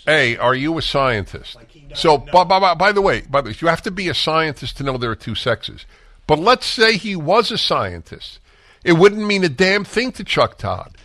[0.06, 1.56] A, are you a scientist?
[1.94, 4.76] So, by, by, by the way, by the way, you have to be a scientist
[4.78, 5.86] to know there are two sexes.
[6.26, 8.40] But let's say he was a scientist.
[8.84, 10.96] It wouldn't mean a damn thing to Chuck Todd.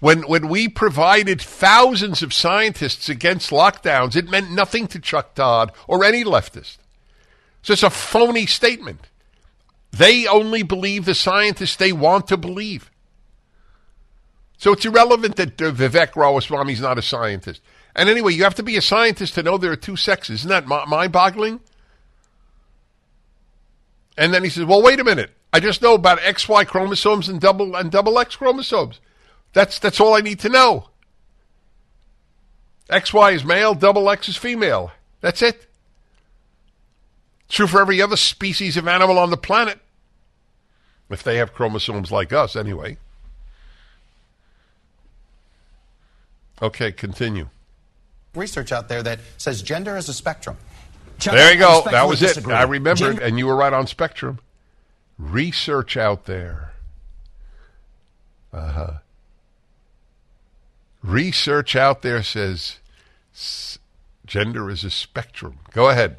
[0.00, 5.72] When when we provided thousands of scientists against lockdowns, it meant nothing to Chuck Todd
[5.86, 6.78] or any leftist.
[7.62, 9.08] So it's a phony statement.
[9.92, 12.90] They only believe the scientists they want to believe.
[14.58, 17.62] So it's irrelevant that uh, Vivek Ramaswamy is not a scientist.
[17.94, 20.40] And anyway, you have to be a scientist to know there are two sexes.
[20.40, 21.60] Isn't that mind-boggling?
[24.16, 25.30] And then he says, "Well, wait a minute.
[25.52, 29.00] I just know about XY chromosomes and double and double X chromosomes.
[29.52, 30.88] That's that's all I need to know.
[32.90, 34.92] XY is male, double X is female.
[35.20, 35.66] That's it.
[37.48, 39.78] True for every other species of animal on the planet.
[41.08, 42.98] If they have chromosomes like us, anyway.
[46.60, 47.48] Okay, continue.
[48.34, 50.56] Research out there that says gender is a spectrum.
[51.24, 51.82] there you go.
[51.90, 52.46] That was it.
[52.48, 54.40] I remembered, Gen- and you were right on Spectrum.
[55.18, 56.72] Research out there.
[58.52, 58.92] Uh huh.
[61.02, 62.78] Research out there says
[63.34, 63.78] s-
[64.26, 65.58] gender is a spectrum.
[65.72, 66.16] Go ahead.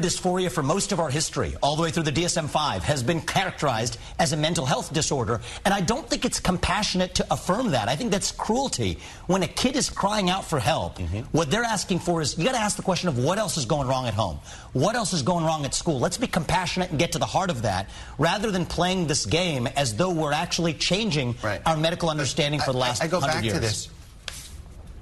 [0.00, 3.20] Dysphoria for most of our history, all the way through the DSM 5, has been
[3.20, 5.40] characterized as a mental health disorder.
[5.64, 7.88] And I don't think it's compassionate to affirm that.
[7.88, 8.98] I think that's cruelty.
[9.26, 11.20] When a kid is crying out for help, mm-hmm.
[11.32, 13.64] what they're asking for is you got to ask the question of what else is
[13.64, 14.38] going wrong at home?
[14.72, 15.98] What else is going wrong at school?
[15.98, 19.66] Let's be compassionate and get to the heart of that rather than playing this game
[19.66, 23.36] as though we're actually changing our medical understanding for the last I, I go 100
[23.36, 23.54] back years.
[23.54, 23.88] to this.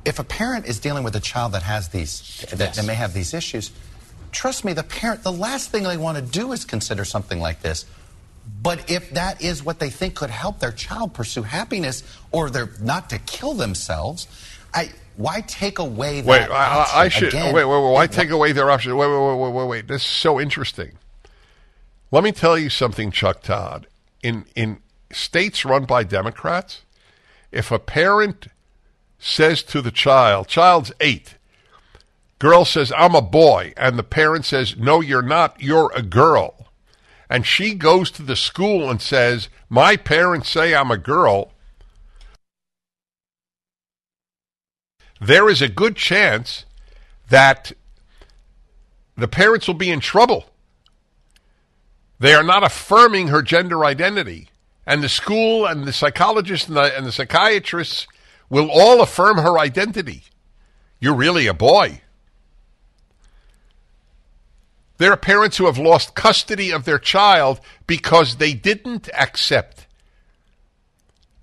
[0.05, 3.15] If a parent is dealing with a child that has these, that, that may have
[3.15, 3.71] these issues,
[4.35, 7.63] trust me, the parent, the last thing they want to do is consider something like
[7.63, 7.87] this.
[8.63, 12.71] But if that is what they think could help their child pursue happiness, or they're
[12.83, 14.27] not to kill themselves,
[14.75, 16.27] I why take away that?
[16.27, 17.93] Wait, I, I, should Again, wait, wait, wait.
[17.93, 18.97] Why take away their option?
[18.97, 19.89] Wait, wait, wait, wait, wait, wait.
[19.89, 20.93] This is so interesting.
[22.11, 23.87] Let me tell you something, Chuck Todd.
[24.23, 24.79] In in
[25.13, 26.83] states run by Democrats,
[27.53, 28.49] if a parent
[29.19, 31.37] says to the child, child's eight,
[32.45, 35.61] girl says, "I'm a boy," and the parent says, "No, you're not.
[35.61, 36.69] You're a girl,"
[37.31, 41.55] and she goes to the school and says, "My parents say I'm a girl."
[45.21, 46.65] there is a good chance
[47.29, 47.73] that
[49.17, 50.51] the parents will be in trouble.
[52.19, 54.49] They are not affirming her gender identity.
[54.87, 58.07] And the school and the psychologists and the, and the psychiatrists
[58.51, 60.25] will all affirm her identity.
[61.01, 62.03] You're really a boy.
[64.99, 69.87] There are parents who have lost custody of their child because they didn't accept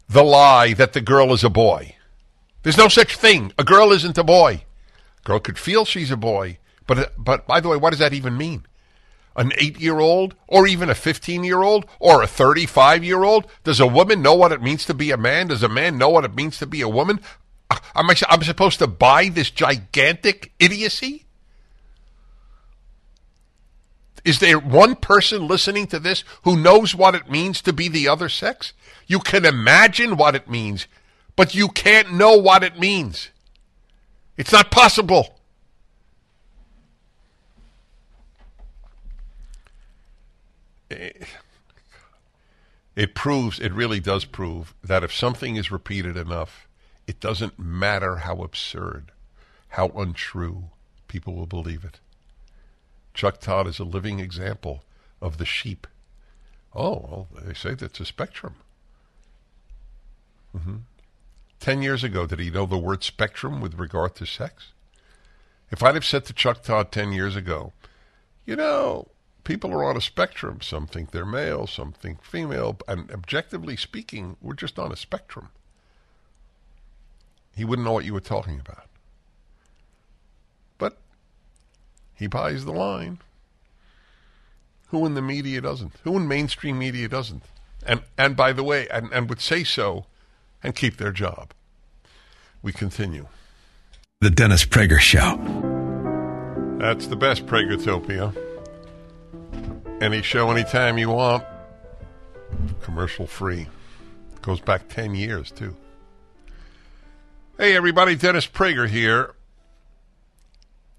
[0.07, 1.95] the lie that the girl is a boy.
[2.64, 3.53] There's no such thing.
[3.57, 4.64] A girl isn't a boy.
[5.19, 8.14] A girl could feel she's a boy, but but by the way, what does that
[8.14, 8.65] even mean?
[9.36, 13.48] An eight-year-old, or even a fifteen-year-old, or a thirty-five-year-old?
[13.64, 15.48] Does a woman know what it means to be a man?
[15.48, 17.22] Does a man know what it means to be a woman?
[17.69, 21.26] Uh, am I I'm supposed to buy this gigantic idiocy?
[24.23, 28.07] Is there one person listening to this who knows what it means to be the
[28.07, 28.73] other sex?
[29.07, 30.88] You can imagine what it means,
[31.35, 33.30] but you can't know what it means.
[34.38, 35.38] It's not possible.
[40.89, 41.26] It,
[43.15, 46.68] proves, it really does prove, that if something is repeated enough,
[47.07, 49.11] it doesn't matter how absurd,
[49.69, 50.65] how untrue,
[51.07, 51.99] people will believe it.
[53.13, 54.83] Chuck Todd is a living example
[55.21, 55.88] of the sheep
[56.73, 58.55] Oh, well, they say that's a spectrum.
[60.57, 60.77] hmm
[61.59, 64.69] Ten years ago, did he know the word spectrum with regard to sex?
[65.69, 67.71] If I'd have said to Chuck Todd ten years ago,
[68.45, 69.09] you know,
[69.43, 70.61] people are on a spectrum.
[70.61, 75.49] Some think they're male, some think female, and objectively speaking, we're just on a spectrum.
[77.55, 78.88] He wouldn't know what you were talking about.
[80.79, 80.97] But
[82.22, 83.18] he buys the line.
[84.89, 85.93] Who in the media doesn't?
[86.03, 87.41] Who in mainstream media doesn't?
[87.84, 90.06] And and by the way, and, and would say so
[90.61, 91.52] and keep their job.
[92.61, 93.26] We continue.
[94.19, 95.35] The Dennis Prager Show.
[96.80, 98.38] That's the best Pragertopia.
[99.99, 101.43] Any show anytime you want.
[102.81, 103.65] Commercial free.
[104.43, 105.76] Goes back 10 years, too.
[107.57, 108.15] Hey, everybody.
[108.15, 109.34] Dennis Prager here.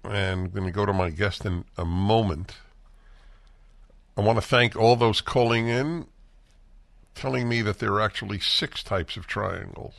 [0.03, 2.55] And I'm going to go to my guest in a moment.
[4.17, 6.07] I want to thank all those calling in,
[7.15, 9.95] telling me that there are actually six types of triangles.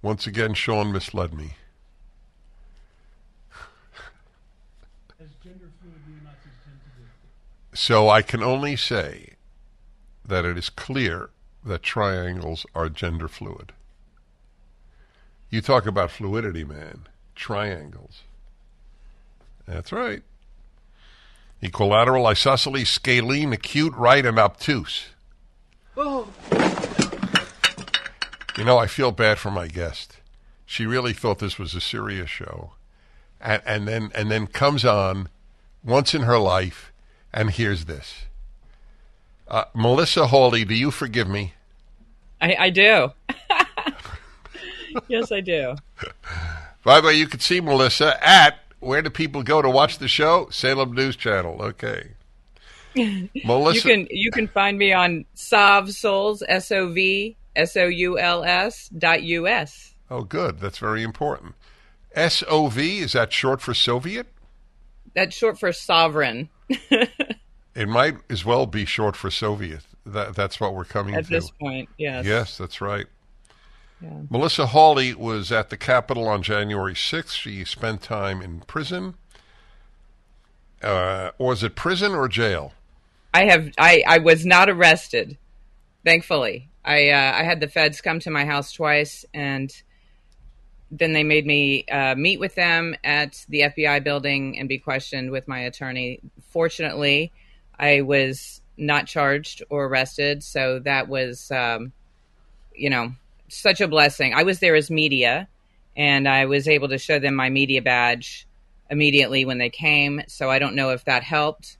[0.00, 1.52] Once again, Sean misled me.
[7.74, 9.34] So I can only say
[10.24, 11.30] that it is clear
[11.64, 13.72] that triangles are gender fluid.
[15.48, 17.06] You talk about fluidity, man.
[17.34, 18.22] Triangles.
[19.68, 20.22] That's right.
[21.60, 25.08] Equilateral, isosceles, scalene, acute, right, and obtuse.
[25.96, 26.28] Oh.
[28.56, 30.16] You know, I feel bad for my guest.
[30.64, 32.72] She really thought this was a serious show,
[33.40, 35.28] and, and then and then comes on
[35.84, 36.92] once in her life,
[37.32, 38.26] and hears this.
[39.48, 41.54] Uh, Melissa Hawley, do you forgive me?
[42.40, 43.12] I, I do.
[45.08, 45.76] yes, I do.
[46.84, 50.08] By the way, you can see Melissa at where do people go to watch the
[50.08, 50.48] show?
[50.50, 51.60] Salem News Channel.
[51.62, 52.10] Okay.
[53.44, 57.86] Melissa, you can you can find me on Sov Souls S O V S O
[57.86, 59.94] U L S dot U S.
[60.10, 60.58] Oh, good.
[60.60, 61.54] That's very important.
[62.12, 64.26] S O V is that short for Soviet?
[65.14, 66.48] That's short for sovereign.
[66.68, 69.82] it might as well be short for Soviet.
[70.06, 71.30] That that's what we're coming at to.
[71.30, 71.88] this point.
[71.98, 72.24] Yes.
[72.24, 73.06] Yes, that's right.
[74.00, 74.10] Yeah.
[74.30, 77.32] Melissa Hawley was at the Capitol on January 6th.
[77.32, 79.14] She spent time in prison.
[80.82, 82.72] Uh, was it prison or jail?
[83.34, 83.70] I have.
[83.78, 85.36] I, I was not arrested,
[86.04, 86.68] thankfully.
[86.84, 89.70] I uh, I had the feds come to my house twice, and
[90.90, 95.30] then they made me uh, meet with them at the FBI building and be questioned
[95.30, 96.20] with my attorney.
[96.48, 97.32] Fortunately,
[97.78, 101.92] I was not charged or arrested, so that was, um,
[102.74, 103.12] you know,
[103.48, 104.34] such a blessing.
[104.34, 105.48] I was there as media,
[105.96, 108.46] and I was able to show them my media badge
[108.90, 110.22] immediately when they came.
[110.28, 111.76] So I don't know if that helped,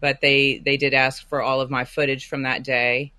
[0.00, 3.12] but they they did ask for all of my footage from that day,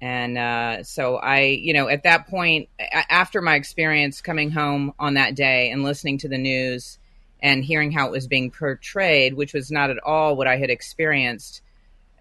[0.00, 5.14] and uh, so I, you know, at that point, after my experience coming home on
[5.14, 6.98] that day and listening to the news
[7.40, 10.70] and hearing how it was being portrayed, which was not at all what I had
[10.70, 11.62] experienced,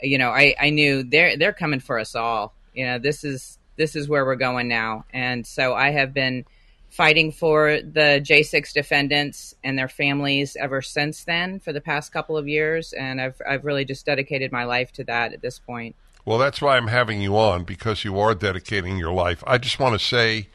[0.02, 2.54] you know, I, I knew they're they're coming for us all.
[2.74, 5.06] You know, this is this is where we're going now.
[5.14, 6.46] And so I have been
[6.90, 12.38] fighting for the J6 defendants and their families ever since then for the past couple
[12.38, 12.94] of years.
[12.94, 15.96] And I've, I've really just dedicated my life to that at this point.
[16.26, 19.44] Well, that's why I'm having you on because you are dedicating your life.
[19.48, 20.50] I just want to say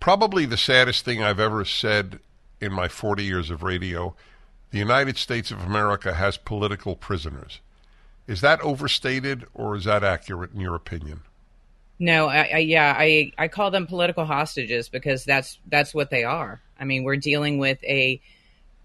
[0.00, 2.18] probably the saddest thing I've ever said
[2.60, 4.14] in my 40 years of radio
[4.70, 7.60] the United States of America has political prisoners.
[8.26, 11.22] Is that overstated or is that accurate in your opinion?
[11.98, 16.24] No, I, I, yeah, I I call them political hostages because that's that's what they
[16.24, 16.60] are.
[16.78, 18.20] I mean, we're dealing with a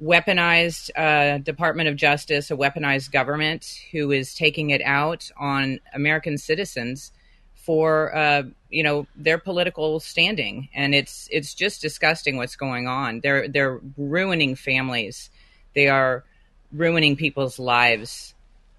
[0.02, 6.38] weaponized uh, Department of Justice, a weaponized government who is taking it out on American
[6.38, 7.12] citizens
[7.56, 13.20] for uh, you know their political standing, and it's it's just disgusting what's going on.
[13.20, 15.30] They're they're ruining families.
[15.76, 16.24] They are
[16.72, 18.34] ruining people's lives,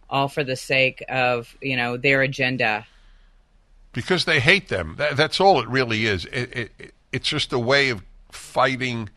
[0.08, 2.86] all for the sake of you know their agenda
[3.92, 4.94] because they hate them.
[4.98, 6.24] That, that's all it really is.
[6.26, 9.10] It, it, it's just a way of fighting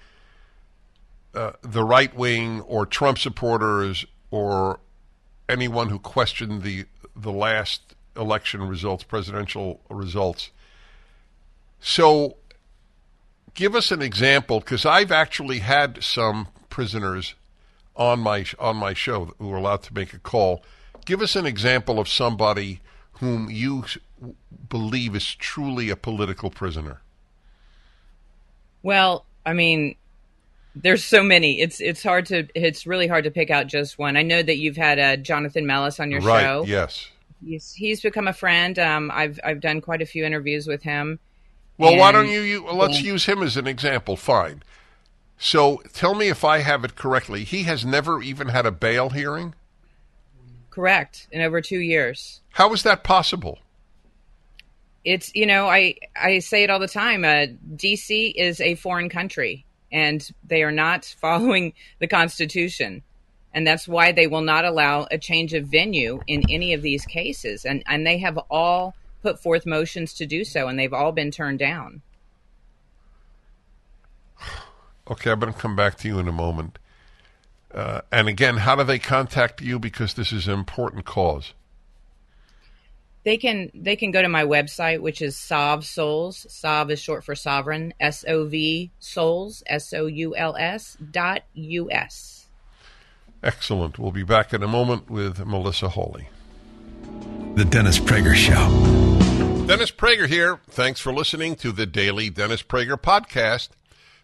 [1.34, 4.80] uh, the right wing or Trump supporters or
[5.48, 6.86] anyone who questioned the
[7.16, 10.52] the last election results, presidential results.
[11.80, 12.38] So,
[13.54, 17.36] give us an example, because I've actually had some prisoners
[17.96, 20.64] on my on my show who were allowed to make a call.
[21.06, 22.82] Give us an example of somebody
[23.20, 23.86] whom you
[24.70, 27.02] believe is truly a political prisoner?
[28.84, 29.96] Well, I mean,
[30.76, 31.62] there's so many.
[31.62, 34.18] It's it's hard to it's really hard to pick out just one.
[34.18, 36.66] I know that you've had uh, Jonathan Mellis on your right, show.
[36.68, 37.10] Yes.
[37.44, 38.78] He's he's become a friend.
[38.78, 41.20] Um, I've I've done quite a few interviews with him.
[41.78, 44.16] Well, why don't you, you let's use him as an example.
[44.16, 44.64] Fine.
[45.38, 47.44] So tell me if I have it correctly.
[47.44, 49.54] He has never even had a bail hearing.
[50.70, 51.28] Correct.
[51.32, 52.42] In over two years.
[52.52, 53.60] How is that possible?
[55.06, 57.24] It's you know I I say it all the time.
[57.24, 57.46] Uh,
[57.76, 58.30] D.C.
[58.30, 63.04] is a foreign country, and they are not following the Constitution,
[63.54, 67.06] and that's why they will not allow a change of venue in any of these
[67.06, 67.66] cases.
[67.66, 71.32] And and they have all put forth motions to do so, and they've all been
[71.32, 72.02] turned down.
[75.10, 76.80] Okay, I'm going to come back to you in a moment.
[77.72, 79.78] Uh, and again, how do they contact you?
[79.78, 81.54] Because this is an important cause.
[83.26, 86.46] They can they can go to my website, which is Sov Souls.
[86.48, 87.92] Sov is short for sovereign.
[88.00, 89.64] S O V Souls.
[89.66, 92.46] S O U L S dot U S.
[93.42, 93.98] Excellent.
[93.98, 96.30] We'll be back in a moment with Melissa Hawley.
[97.56, 99.66] The Dennis Prager Show.
[99.66, 100.60] Dennis Prager here.
[100.70, 103.70] Thanks for listening to the daily Dennis Prager podcast.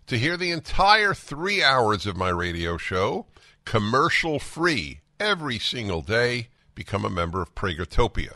[0.07, 3.25] To hear the entire three hours of my radio show,
[3.65, 8.35] commercial free, every single day, become a member of Pragertopia.